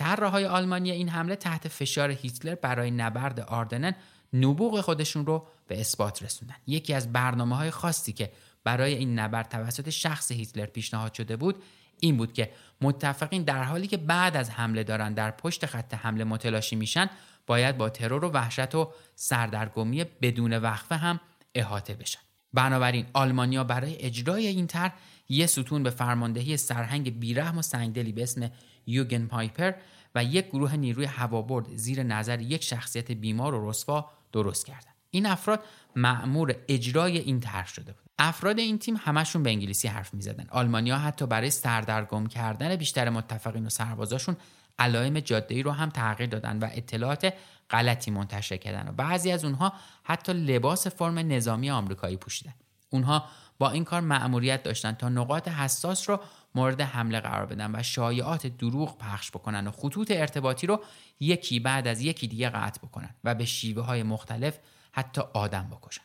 [0.01, 3.95] های آلمانی این حمله تحت فشار هیتلر برای نبرد آردنن
[4.33, 6.57] نبوغ خودشون رو به اثبات رسوندن.
[6.67, 8.33] یکی از برنامه های خاصی که
[8.65, 11.63] برای این نبرد توسط شخص هیتلر پیشنهاد شده بود
[12.01, 16.25] این بود که متفقین در حالی که بعد از حمله دارن در پشت خط حمله
[16.25, 17.11] متلاشی میشن
[17.47, 21.21] باید با ترور و وحشت و سردرگمی بدون وقفه هم
[21.55, 22.21] احاطه بشن
[22.53, 24.95] بنابراین آلمانیا برای اجرای این طرح
[25.29, 28.51] یه ستون به فرماندهی سرهنگ بیرحم و سنگدلی به اسم
[28.87, 29.73] یوگن پایپر
[30.15, 34.95] و یک گروه نیروی هوابرد زیر نظر یک شخصیت بیمار و رسوا درست کردند.
[35.11, 35.65] این افراد
[35.97, 38.05] معمور اجرای این طرح شده بود.
[38.19, 40.47] افراد این تیم همشون به انگلیسی حرف می‌زدن.
[40.51, 44.37] آلمانیا حتی برای سردرگم کردن بیشتر متفقین و سربازاشون
[44.79, 47.35] علائم جاده‌ای رو هم تغییر دادن و اطلاعات
[47.71, 52.55] غلطی منتشر کردن و بعضی از اونها حتی لباس فرم نظامی آمریکایی پوشیدن.
[52.91, 53.25] اونها
[53.59, 56.21] با این کار مأموریت داشتن تا نقاط حساس رو
[56.55, 60.85] مورد حمله قرار بدن و شایعات دروغ پخش بکنن و خطوط ارتباطی رو
[61.21, 64.59] یکی بعد از یکی دیگه قطع بکنن و به شیوه های مختلف
[64.93, 66.03] حتی آدم بکشن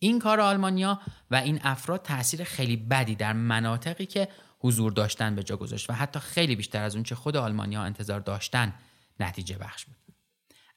[0.00, 4.28] این کار آلمانیا و این افراد تاثیر خیلی بدی در مناطقی که
[4.60, 8.20] حضور داشتن به جا گذاشت و حتی خیلی بیشتر از اون چه خود آلمانیا انتظار
[8.20, 8.74] داشتن
[9.20, 9.96] نتیجه بخش بود.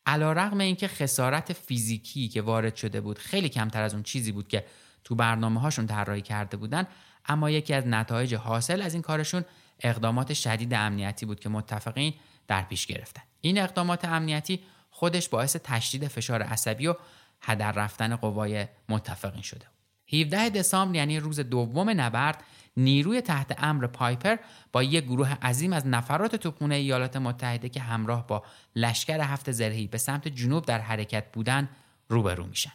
[0.06, 4.48] علا رقم اینکه خسارت فیزیکی که وارد شده بود خیلی کمتر از اون چیزی بود
[4.48, 4.66] که
[5.04, 6.88] تو برنامه هاشون طراحی کرده بودن
[7.26, 9.46] اما یکی از نتایج حاصل از این کارشون
[9.80, 12.14] اقدامات شدید امنیتی بود که متفقین
[12.48, 13.22] در پیش گرفتن.
[13.42, 16.96] این اقدامات امنیتی خودش باعث تشدید فشار عصبی و
[17.42, 19.66] هدر رفتن قوای متفقین شده
[20.14, 22.44] 17 دسامبر یعنی روز دوم نبرد
[22.78, 24.36] نیروی تحت امر پایپر
[24.72, 28.44] با یک گروه عظیم از نفرات توپخانه ایالات متحده که همراه با
[28.76, 31.70] لشکر هفت زرهی به سمت جنوب در حرکت بودن
[32.10, 32.72] روبرو میشن.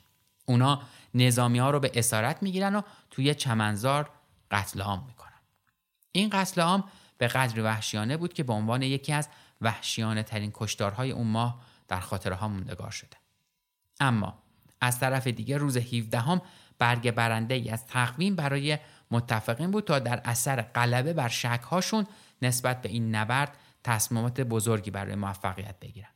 [0.46, 0.82] اونا
[1.14, 4.10] نظامی ها رو به اسارت می‌گیرن و توی چمنزار
[4.50, 5.40] قتل عام می‌کنن.
[6.12, 6.84] این قتل عام
[7.18, 9.28] به قدر وحشیانه بود که به عنوان یکی از
[9.60, 13.16] وحشیانه ترین کشتارهای اون ماه در خاطره ها موندگار شده.
[14.00, 14.42] اما
[14.80, 16.42] از طرف دیگه روز 17 هم
[16.78, 18.78] برگ برنده ای از تقویم برای
[19.10, 22.06] متفقین بود تا در اثر غلبه بر شکهاشون
[22.42, 26.08] نسبت به این نبرد تصمیمات بزرگی برای موفقیت بگیرن.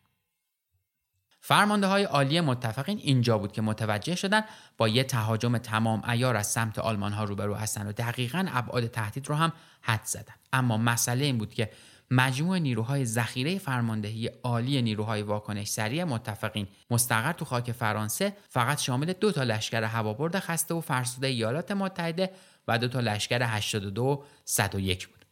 [1.41, 4.43] فرمانده های عالی متفقین اینجا بود که متوجه شدن
[4.77, 9.29] با یه تهاجم تمام ایار از سمت آلمان ها روبرو هستن و دقیقا ابعاد تهدید
[9.29, 11.71] رو هم حد زدن اما مسئله این بود که
[12.11, 19.13] مجموع نیروهای ذخیره فرماندهی عالی نیروهای واکنش سریع متفقین مستقر تو خاک فرانسه فقط شامل
[19.13, 22.31] دو تا لشکر هوابرد خسته و فرسوده ایالات متحده
[22.71, 25.25] و دو تا لشکر 82 101 بود.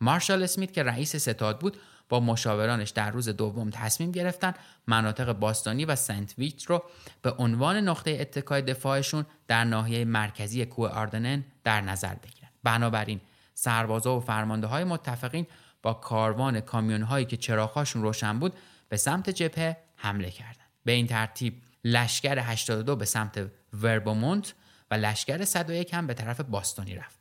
[0.00, 1.76] مارشال اسمیت که رئیس ستاد بود
[2.08, 4.54] با مشاورانش در روز دوم تصمیم گرفتن
[4.86, 6.82] مناطق باستانی و سنت ویت رو
[7.22, 12.48] به عنوان نقطه اتکای دفاعشون در ناحیه مرکزی کوه آردنن در نظر بگیرن.
[12.62, 13.20] بنابراین
[13.54, 15.46] سربازا و فرمانده های متفقین
[15.82, 18.54] با کاروان کامیون هایی که چراغهاشون روشن بود
[18.88, 20.70] به سمت جبهه حمله کردند.
[20.84, 24.54] به این ترتیب لشکر 82 به سمت وربومونت
[24.90, 27.20] و لشکر 101 هم به طرف باستونی رفت.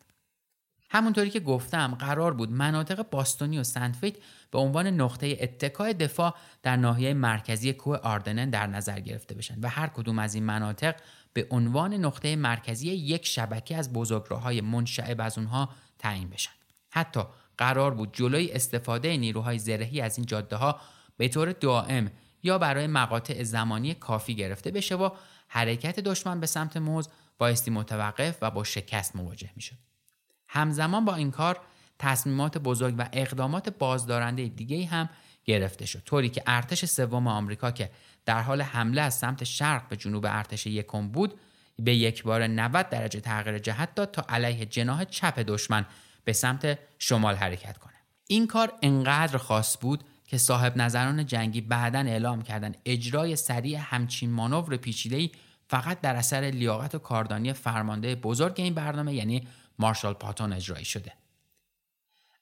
[0.92, 4.16] همونطوری که گفتم قرار بود مناطق باستونی و سنتفیت
[4.52, 9.68] به عنوان نقطه اتکای دفاع در ناحیه مرکزی کوه آردنن در نظر گرفته بشن و
[9.68, 10.96] هر کدوم از این مناطق
[11.34, 16.52] به عنوان نقطه مرکزی یک شبکه از بزرگراههای منشعب از اونها تعیین بشن.
[16.90, 17.22] حتی
[17.58, 20.80] قرار بود جلوی استفاده نیروهای زرهی از این جاده ها
[21.18, 22.12] به طور دائم
[22.44, 25.10] یا برای مقاطع زمانی کافی گرفته بشه و
[25.48, 29.76] حرکت دشمن به سمت موز بایستی متوقف و با شکست مواجه می‌شد.
[30.48, 31.60] همزمان با این کار
[32.00, 35.10] تصمیمات بزرگ و اقدامات بازدارنده دیگه هم
[35.46, 37.92] گرفته شد طوری که ارتش سوم آمریکا که
[38.26, 41.40] در حال حمله از سمت شرق به جنوب ارتش یکم بود
[41.80, 45.86] به یک بار 90 درجه تغییر جهت داد تا علیه جناح چپ دشمن
[46.24, 47.94] به سمت شمال حرکت کنه
[48.28, 54.32] این کار انقدر خاص بود که صاحب نظران جنگی بعدا اعلام کردن اجرای سریع همچین
[54.32, 55.32] مانور پیچیده‌ای
[55.70, 59.48] فقط در اثر لیاقت و کاردانی فرمانده بزرگ این برنامه یعنی
[59.80, 61.14] مارشال پاتون اجرایی شده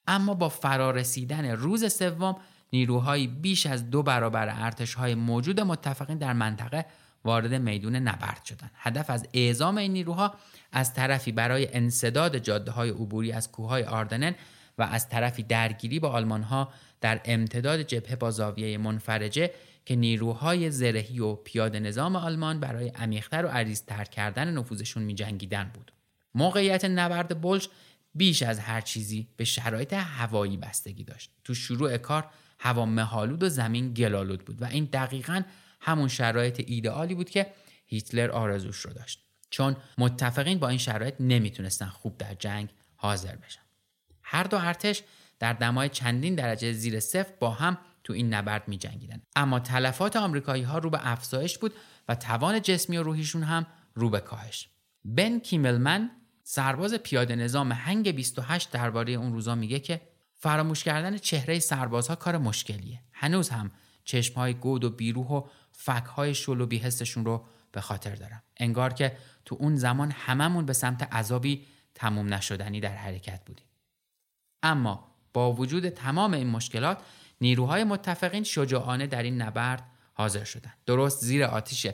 [0.06, 2.36] اما با فرارسیدن روز سوم
[2.72, 6.86] نیروهایی بیش از دو برابر ارتشهای موجود متفقین در منطقه
[7.24, 8.70] وارد میدون نبرد شدند.
[8.74, 10.34] هدف از اعزام این نیروها
[10.72, 14.34] از طرفی برای انصداد جاده های عبوری از کوههای آردنن
[14.78, 16.68] و از طرفی درگیری با آلمان ها
[17.00, 19.50] در امتداد جبهه با زاویه منفرجه
[19.88, 25.70] که نیروهای زرهی و پیاده نظام آلمان برای عمیقتر و عریضتر کردن نفوذشون می جنگیدن
[25.74, 25.92] بود.
[26.34, 27.68] موقعیت نبرد بلج
[28.14, 31.30] بیش از هر چیزی به شرایط هوایی بستگی داشت.
[31.44, 32.26] تو شروع کار
[32.58, 35.42] هوا مهالود و زمین گلالود بود و این دقیقا
[35.80, 37.52] همون شرایط ایدئالی بود که
[37.86, 39.22] هیتلر آرزوش رو داشت.
[39.50, 43.62] چون متفقین با این شرایط نمی‌تونستن خوب در جنگ حاضر بشن.
[44.22, 45.02] هر دو ارتش
[45.38, 49.22] در دمای چندین درجه زیر صفر با هم تو این نبرد می جنگیدن.
[49.36, 51.74] اما تلفات آمریکایی ها رو به افزایش بود
[52.08, 54.68] و توان جسمی و روحیشون هم رو به کاهش.
[55.04, 56.10] بن کیملمن
[56.42, 60.00] سرباز پیاده نظام هنگ 28 درباره اون روزا میگه که
[60.34, 63.00] فراموش کردن چهره سربازها کار مشکلیه.
[63.12, 63.70] هنوز هم
[64.04, 65.42] چشمهای گود و بیروح و
[65.72, 68.42] فکهای شل و بیهستشون رو به خاطر دارم.
[68.56, 73.66] انگار که تو اون زمان هممون به سمت عذابی تموم نشدنی در حرکت بودیم.
[74.62, 76.98] اما با وجود تمام این مشکلات
[77.40, 79.82] نیروهای متفقین شجاعانه در این نبرد
[80.14, 80.74] حاضر شدند.
[80.86, 81.86] درست زیر آتیش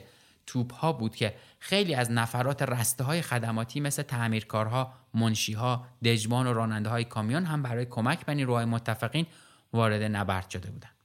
[0.47, 6.53] توپ ها بود که خیلی از نفرات رسته های خدماتی مثل تعمیرکارها، منشیها، دجمان و
[6.53, 9.25] راننده های کامیون هم برای کمک به نیروهای متفقین
[9.73, 10.95] وارد نبرد شده بودند.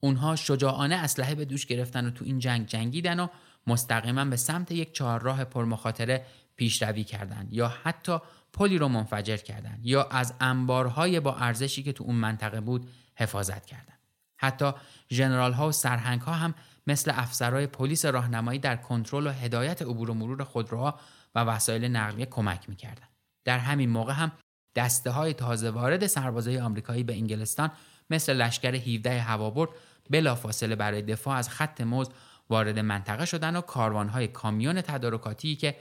[0.00, 3.26] اونها شجاعانه اسلحه به دوش گرفتن و تو این جنگ جنگیدن و
[3.66, 6.26] مستقیما به سمت یک چهارراه پرمخاطره
[6.56, 8.18] پیشروی کردند یا حتی
[8.52, 12.88] پلی رو منفجر کردند یا از انبارهای با ارزشی که تو اون منطقه بود
[13.20, 13.98] حفاظت کردند.
[14.36, 14.72] حتی
[15.10, 16.54] ژنرال ها و سرهنگ ها هم
[16.86, 21.00] مثل افسرهای پلیس راهنمایی در کنترل و هدایت عبور و مرور خودروها
[21.34, 23.08] و وسایل نقلیه کمک می‌کردند.
[23.44, 24.32] در همین موقع هم
[24.74, 27.70] دسته های تازه وارد سربازای آمریکایی به انگلستان
[28.10, 29.70] مثل لشکر 17 هوابرد
[30.10, 32.08] بلافاصله برای دفاع از خط موز
[32.50, 35.76] وارد منطقه شدن و کاروانهای کامیون تدارکاتی که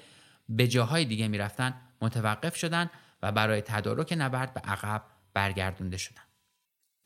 [0.50, 2.90] به جاهای دیگه می‌رفتن متوقف شدن
[3.24, 6.29] و برای تدارک نبرد به عقب برگردونده شدن.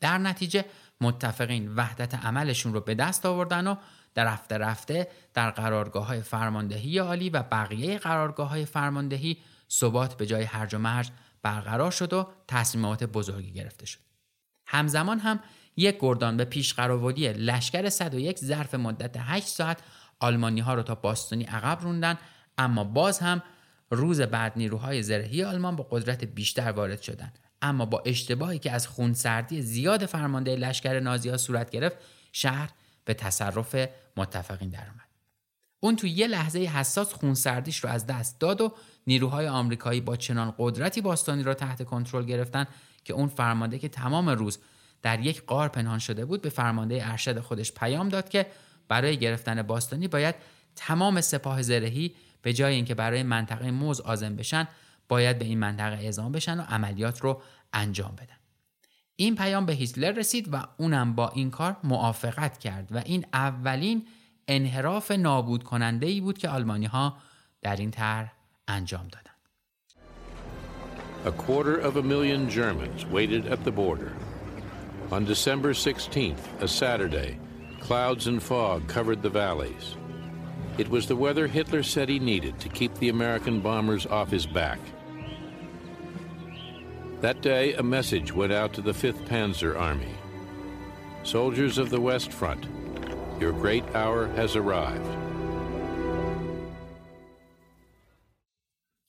[0.00, 0.64] در نتیجه
[1.00, 3.76] متفقین وحدت عملشون رو به دست آوردن و
[4.14, 9.38] در رفته رفته در قرارگاه های فرماندهی عالی و بقیه قرارگاه های فرماندهی
[9.70, 11.10] ثبات به جای هرج و مرج
[11.42, 14.00] برقرار شد و تصمیمات بزرگی گرفته شد.
[14.66, 15.40] همزمان هم
[15.76, 19.78] یک گردان به پیش قراردادی لشکر 101 ظرف مدت 8 ساعت
[20.20, 22.18] آلمانی ها رو تا باستونی عقب روندن
[22.58, 23.42] اما باز هم
[23.90, 28.86] روز بعد نیروهای زرهی آلمان با قدرت بیشتر وارد شدند اما با اشتباهی که از
[28.86, 31.96] خونسردی زیاد فرمانده لشکر نازی صورت گرفت
[32.32, 32.70] شهر
[33.04, 33.76] به تصرف
[34.16, 35.04] متفقین درآمد
[35.80, 38.72] اون تو یه لحظه حساس خونسردیش رو از دست داد و
[39.06, 42.66] نیروهای آمریکایی با چنان قدرتی باستانی را تحت کنترل گرفتن
[43.04, 44.58] که اون فرمانده که تمام روز
[45.02, 48.46] در یک قار پنهان شده بود به فرمانده ارشد خودش پیام داد که
[48.88, 50.34] برای گرفتن باستانی باید
[50.76, 54.68] تمام سپاه زرهی به جای اینکه برای منطقه موز آزم بشن
[55.08, 57.42] باید به این منطقه اعزام بشن و عملیات رو
[57.74, 58.36] انجام بدن
[59.16, 64.06] این پیام به هیتلر رسید و اونم با این کار موافقت کرد و این اولین
[64.48, 67.16] انحراف نابود کننده ای بود که آلمانی ها
[67.62, 68.32] در این طرح
[68.68, 69.30] انجام دادن
[71.24, 74.12] A quarter of a million Germans waited at the border.
[75.10, 77.38] On December 16th, a Saturday,
[77.80, 79.96] clouds and fog covered the valleys.
[80.76, 84.46] It was the weather Hitler said he needed to keep the American bombers off his
[84.46, 84.80] back.
[87.28, 90.14] That day, a message went out to the 5th Panzer Army.
[91.22, 92.62] Soldiers of the West Front,
[93.40, 95.10] your great hour has arrived.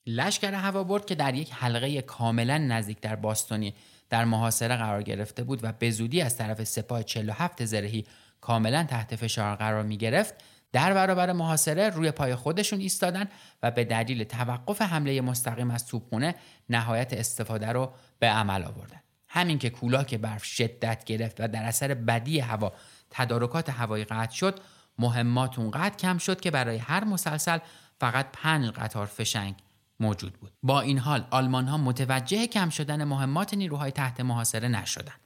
[0.06, 3.74] لشکر هوابرد که در یک حلقه کاملا نزدیک در باستونی
[4.10, 8.06] در محاصره قرار گرفته بود و به زودی از طرف سپاه 47 زرهی
[8.40, 10.34] کاملا تحت فشار قرار می گرفت
[10.72, 13.28] در برابر محاصره روی پای خودشون ایستادن
[13.62, 16.34] و به دلیل توقف حمله مستقیم از توپخونه
[16.68, 19.00] نهایت استفاده رو به عمل آوردن.
[19.28, 22.72] همین که کولاک برف شدت گرفت و در اثر بدی هوا
[23.10, 24.60] تدارکات هوایی قطع شد
[24.98, 27.58] مهمات اونقدر کم شد که برای هر مسلسل
[28.00, 29.54] فقط پنج قطار فشنگ
[30.00, 30.52] موجود بود.
[30.62, 35.20] با این حال آلمان ها متوجه کم شدن مهمات نیروهای تحت محاصره نشدند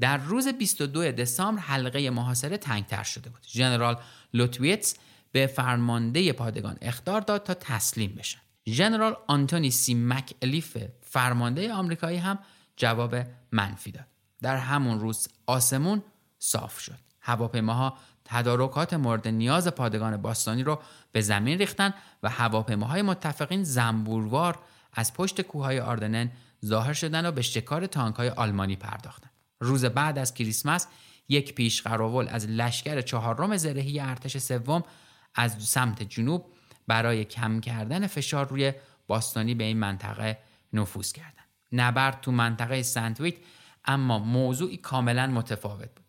[0.00, 3.46] در روز 22 دسامبر حلقه محاصره تنگتر شده بود.
[3.48, 3.96] ژنرال
[4.34, 4.94] لوتویتس
[5.32, 12.18] به فرمانده پادگان اخطار داد تا تسلیم بشن ژنرال آنتونی سی مک الیف فرمانده آمریکایی
[12.18, 12.38] هم
[12.76, 13.16] جواب
[13.52, 14.06] منفی داد.
[14.42, 16.02] در همون روز آسمون
[16.38, 16.98] صاف شد.
[17.20, 20.80] هواپیماها تدارکات مورد نیاز پادگان باستانی رو
[21.12, 24.58] به زمین ریختن و هواپیماهای متفقین زنبوروار
[24.92, 26.30] از پشت کوههای آردنن
[26.64, 30.86] ظاهر شدن و به شکار تانکهای آلمانی پرداختند روز بعد از کریسمس
[31.30, 34.84] یک پیش قراول از لشکر چهارم زرهی ارتش سوم
[35.34, 36.44] از سمت جنوب
[36.86, 38.72] برای کم کردن فشار روی
[39.06, 40.38] باستانی به این منطقه
[40.72, 41.48] نفوذ کردند.
[41.72, 43.34] نبرد تو منطقه سنتویت
[43.84, 46.04] اما موضوعی کاملا متفاوت بود.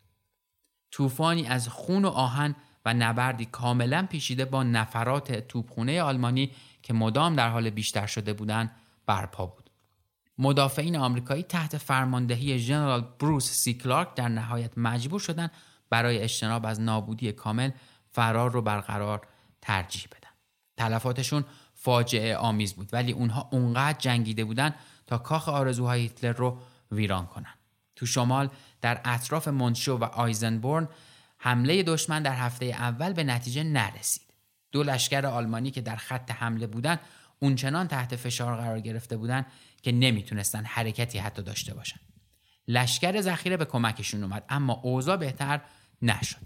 [0.91, 2.55] طوفانی از خون و آهن
[2.85, 6.51] و نبردی کاملا پیچیده با نفرات توپخونه آلمانی
[6.81, 9.60] که مدام در حال بیشتر شده بودند برپا بود.
[10.37, 15.51] مدافعین آمریکایی تحت فرماندهی ژنرال بروس سی کلارک در نهایت مجبور شدند
[15.89, 17.71] برای اجتناب از نابودی کامل
[18.11, 19.27] فرار رو برقرار
[19.61, 20.29] ترجیح بدن.
[20.77, 24.75] تلفاتشون فاجعه آمیز بود ولی اونها اونقدر جنگیده بودن
[25.07, 26.57] تا کاخ آرزوهای هیتلر رو
[26.91, 27.53] ویران کنن.
[27.95, 28.49] تو شمال
[28.81, 30.87] در اطراف منشو و آیزنبورن
[31.37, 34.33] حمله دشمن در هفته اول به نتیجه نرسید.
[34.71, 36.99] دو لشکر آلمانی که در خط حمله بودند
[37.39, 39.45] اونچنان تحت فشار قرار گرفته بودند
[39.81, 41.99] که نمی‌تونستن حرکتی حتی داشته باشن.
[42.67, 45.61] لشکر ذخیره به کمکشون اومد اما اوضاع بهتر
[46.01, 46.37] نشد.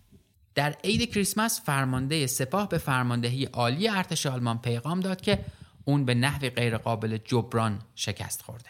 [0.56, 5.46] در عید کریسمس فرمانده سپاه به فرماندهی عالی ارتش آلمان پیغام داد که
[5.86, 8.70] اون به نحوی غیرقابل جبران شکست خورده.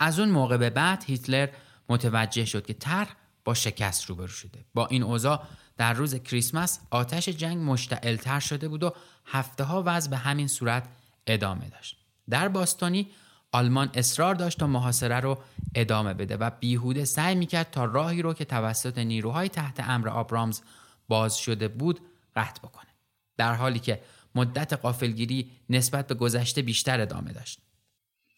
[0.00, 1.48] از اون موقع به بعد هیتلر
[1.88, 4.64] متوجه شد که طرح با شکست روبرو شده.
[4.74, 8.94] با این اوضاع در روز کریسمس آتش جنگ مشتعلتر شده بود و
[9.26, 10.88] هفته ها وضع به همین صورت
[11.26, 11.96] ادامه داشت.
[12.30, 13.10] در باستانی
[13.52, 15.38] آلمان اصرار داشت تا محاصره رو
[15.74, 20.60] ادامه بده و بیهوده سعی می‌کرد تا راهی رو که توسط نیروهای تحت امر آبرامز
[21.08, 22.00] باز شده بود
[22.36, 22.90] قطع بکنه.
[23.36, 24.00] در حالی که
[24.34, 27.58] مدت قافلگیری نسبت به گذشته بیشتر ادامه داشت.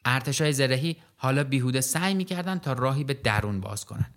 [0.04, 4.14] ارتشای زرهی حالا بیهوده سعی می‌کردند تا راهی به درون باز کنند.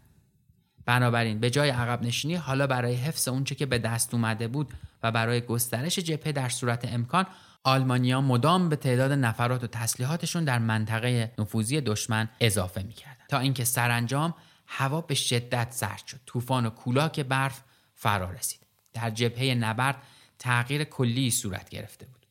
[0.85, 4.73] بنابراین به جای عقب نشینی حالا برای حفظ اونچه که به دست اومده بود
[5.03, 7.25] و برای گسترش جبهه در صورت امکان
[7.63, 13.25] آلمانیا مدام به تعداد نفرات و تسلیحاتشون در منطقه نفوذی دشمن اضافه می‌کردن.
[13.29, 14.33] تا اینکه سرانجام
[14.67, 16.19] هوا به شدت سرد شد.
[16.25, 17.61] طوفان و کولاک برف
[17.95, 18.59] فرا رسید.
[18.93, 20.03] در جبهه نبرد
[20.39, 22.25] تغییر کلی صورت گرفته بود.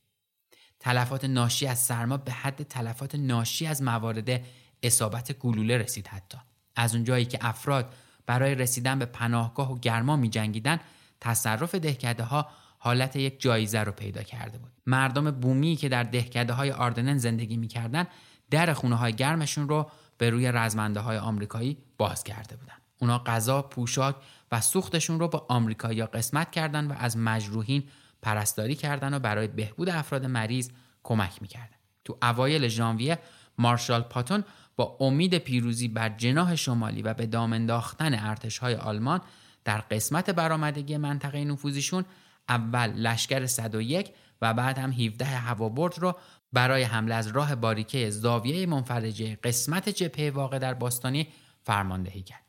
[0.80, 4.40] تلفات ناشی از سرما به حد تلفات ناشی از موارد
[4.82, 6.38] اصابت گلوله رسید حتی.
[6.76, 7.94] از اونجایی که افراد
[8.26, 10.80] برای رسیدن به پناهگاه و گرما می جنگیدن
[11.20, 12.48] تصرف دهکده ها
[12.86, 17.56] حالت یک جایزه رو پیدا کرده بود مردم بومی که در دهکده های آردنن زندگی
[17.56, 18.06] می‌کردن
[18.50, 23.62] در خونه های گرمشون رو به روی رزمنده های آمریکایی باز کرده بودن اونا غذا،
[23.62, 24.16] پوشاک
[24.52, 27.84] و سوختشون رو با آمریکایی‌ها قسمت کردن و از مجروحین
[28.22, 30.70] پرستاری کردن و برای بهبود افراد مریض
[31.02, 31.76] کمک می‌کردن.
[32.04, 33.18] تو اوایل ژانویه
[33.58, 34.44] مارشال پاتون
[34.76, 39.20] با امید پیروزی بر جناح شمالی و به دام انداختن ارتشهای آلمان
[39.64, 42.04] در قسمت برآمدگی منطقه نفوذیشون
[42.48, 46.16] اول لشکر 101 و بعد هم 17 هوابرد رو
[46.52, 51.28] برای حمله از راه باریکه زاویه منفرجه قسمت جبهه واقع در باستانی
[51.62, 52.44] فرماندهی کرد.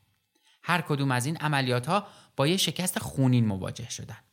[0.62, 4.24] هر کدوم از این عملیات ها با یک شکست خونین مواجه شدند.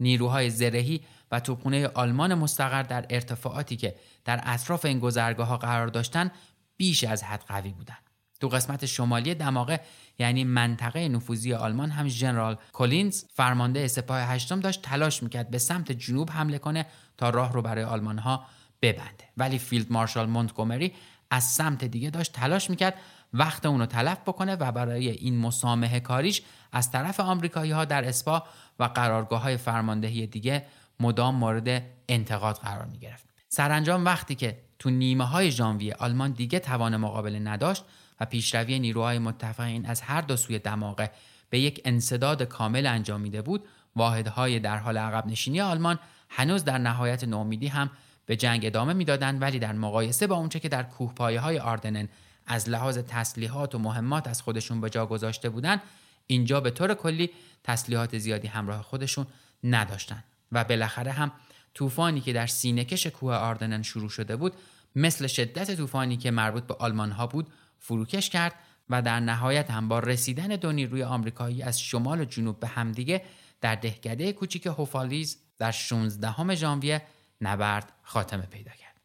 [0.00, 1.00] نیروهای زرهی
[1.30, 3.94] و توپخانه آلمان مستقر در ارتفاعاتی که
[4.24, 6.30] در اطراف این گذرگاه ها قرار داشتند
[6.76, 8.11] بیش از حد قوی بودند.
[8.42, 9.80] تو قسمت شمالی دماغه
[10.18, 15.92] یعنی منطقه نفوذی آلمان هم ژنرال کولینز فرمانده سپاه هشتم داشت تلاش می‌کرد به سمت
[15.92, 16.86] جنوب حمله کنه
[17.16, 18.46] تا راه رو برای آلمان ها
[18.82, 20.92] ببنده ولی فیلد مارشال مونتگومری
[21.30, 22.94] از سمت دیگه داشت تلاش می‌کرد
[23.32, 28.44] وقت اونو تلف بکنه و برای این مسامحه کاریش از طرف آمریکایی ها در اسپا
[28.78, 30.66] و قرارگاه های فرماندهی دیگه
[31.00, 33.26] مدام مورد انتقاد قرار می گرفت.
[33.48, 37.84] سرانجام وقتی که تو نیمه های ژانویه آلمان دیگه توان مقابله نداشت
[38.24, 41.10] پیشروی نیروهای متفقین از هر دو سوی دماغه
[41.50, 43.64] به یک انصداد کامل انجام میده بود
[43.96, 45.98] واحدهای در حال عقب نشینی آلمان
[46.28, 47.90] هنوز در نهایت نومیدی هم
[48.26, 52.08] به جنگ ادامه می‌دادند ولی در مقایسه با اونچه که در کوهپایه های آردنن
[52.46, 55.80] از لحاظ تسلیحات و مهمات از خودشون به جا گذاشته بودن
[56.26, 57.30] اینجا به طور کلی
[57.64, 59.26] تسلیحات زیادی همراه خودشون
[59.64, 61.32] نداشتن و بالاخره هم
[61.74, 64.52] طوفانی که در سینهکش کوه آردنن شروع شده بود
[64.96, 67.46] مثل شدت طوفانی که مربوط به آلمان ها بود
[67.82, 68.54] فروکش کرد
[68.88, 73.24] و در نهایت هم با رسیدن دو نیروی آمریکایی از شمال و جنوب به همدیگه
[73.60, 77.02] در دهکده کوچیک هوفالیز در 16 ژانویه
[77.40, 79.00] نبرد خاتمه پیدا کرد.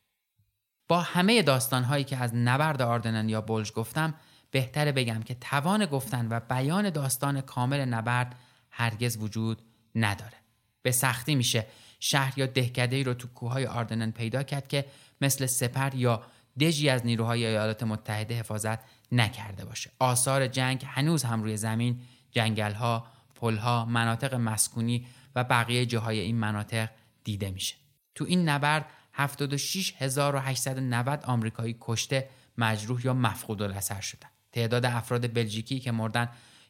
[0.87, 4.13] با همه داستانهایی که از نبرد آردنن یا بلج گفتم
[4.51, 8.35] بهتره بگم که توان گفتن و بیان داستان کامل نبرد
[8.69, 9.61] هرگز وجود
[9.95, 10.37] نداره.
[10.81, 11.67] به سختی میشه
[11.99, 14.85] شهر یا دهکده ای رو تو کوههای آردنن پیدا کرد که
[15.21, 16.23] مثل سپر یا
[16.59, 18.79] دژی از نیروهای ایالات متحده حفاظت
[19.11, 19.91] نکرده باشه.
[19.99, 22.01] آثار جنگ هنوز هم روی زمین
[22.31, 26.89] جنگلها، پلها، مناطق مسکونی و بقیه جاهای این مناطق
[27.23, 27.75] دیده میشه.
[28.15, 34.27] تو این نبرد 76890 آمریکایی کشته، مجروح یا مفقود الاثر شدن.
[34.51, 36.29] تعداد افراد بلژیکی که مردن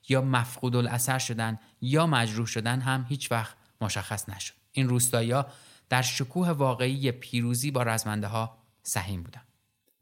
[0.10, 4.54] یا مفقود الاثر شدن یا مجروح شدن هم هیچ وقت مشخص نشد.
[4.72, 5.34] این روستایی
[5.90, 9.42] در شکوه واقعی پیروزی با رزمنده ها سهیم بودن.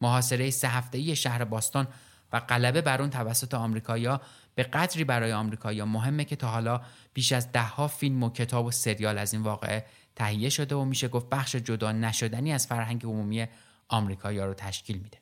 [0.02, 1.88] محاصره سه هفته‌ای شهر باستون
[2.34, 4.22] و غلبه بر اون توسط آمریکایی‌ها
[4.56, 6.82] به قدری برای آمریکایی‌ها مهمه که تا حالا
[7.14, 9.86] بیش از دهها فیلم و کتاب و سریال از این واقعه
[10.16, 13.48] تهیه شده و میشه گفت بخش جدا نشدنی از فرهنگ عمومی
[13.88, 15.18] آمریکایی‌ها رو تشکیل میده.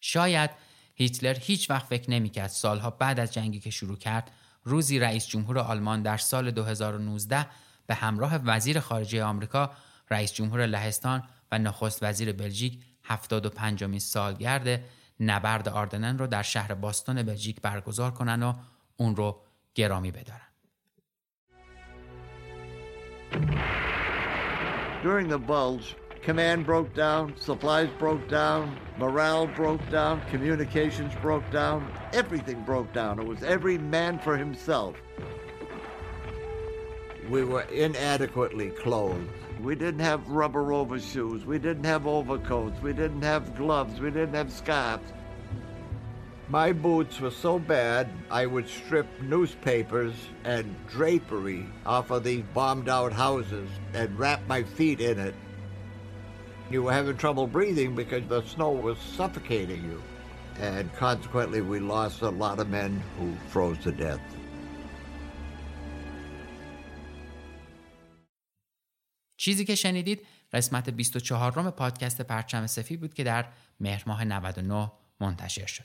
[0.00, 0.50] شاید
[0.94, 4.30] هیتلر هیچ وقت فکر نمی‌کرد سالها بعد از جنگی که شروع کرد
[4.64, 7.46] روزی رئیس جمهور آلمان در سال 2019
[7.86, 9.70] به همراه وزیر خارجه آمریکا
[10.10, 12.78] رئیس جمهور لهستان و نخست وزیر بلژیک
[13.12, 14.80] 75 مین سالگرد
[15.20, 18.52] نبرد آردنن رو در شهر باستون بلژیک برگزار کنن و
[18.96, 19.40] اون رو
[19.74, 20.40] گرامی بدارن.
[25.02, 31.78] During the bulge, command broke down, supplies broke down, morale broke down, communications broke down,
[32.12, 33.18] everything broke down.
[33.18, 34.94] It was every man for himself.
[37.34, 39.41] We were inadequately clothed.
[39.62, 41.44] We didn't have rubber overshoes.
[41.44, 42.82] We didn't have overcoats.
[42.82, 44.00] We didn't have gloves.
[44.00, 45.12] We didn't have scarves.
[46.48, 50.12] My boots were so bad, I would strip newspapers
[50.44, 55.34] and drapery off of these bombed out houses and wrap my feet in it.
[56.68, 60.02] You were having trouble breathing because the snow was suffocating you.
[60.58, 64.20] And consequently, we lost a lot of men who froze to death.
[69.42, 73.46] چیزی که شنیدید قسمت 24 روم پادکست پرچم سفید بود که در
[73.80, 75.84] مهر ماه 99 منتشر شد.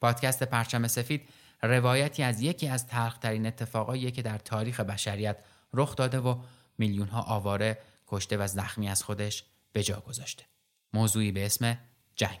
[0.00, 1.28] پادکست پرچم سفید
[1.62, 5.36] روایتی از یکی از تلخترین اتفاقایی که در تاریخ بشریت
[5.74, 6.42] رخ داده و
[6.78, 10.44] میلیون ها آواره کشته و زخمی از خودش به جا گذاشته.
[10.92, 11.78] موضوعی به اسم
[12.16, 12.40] جنگ.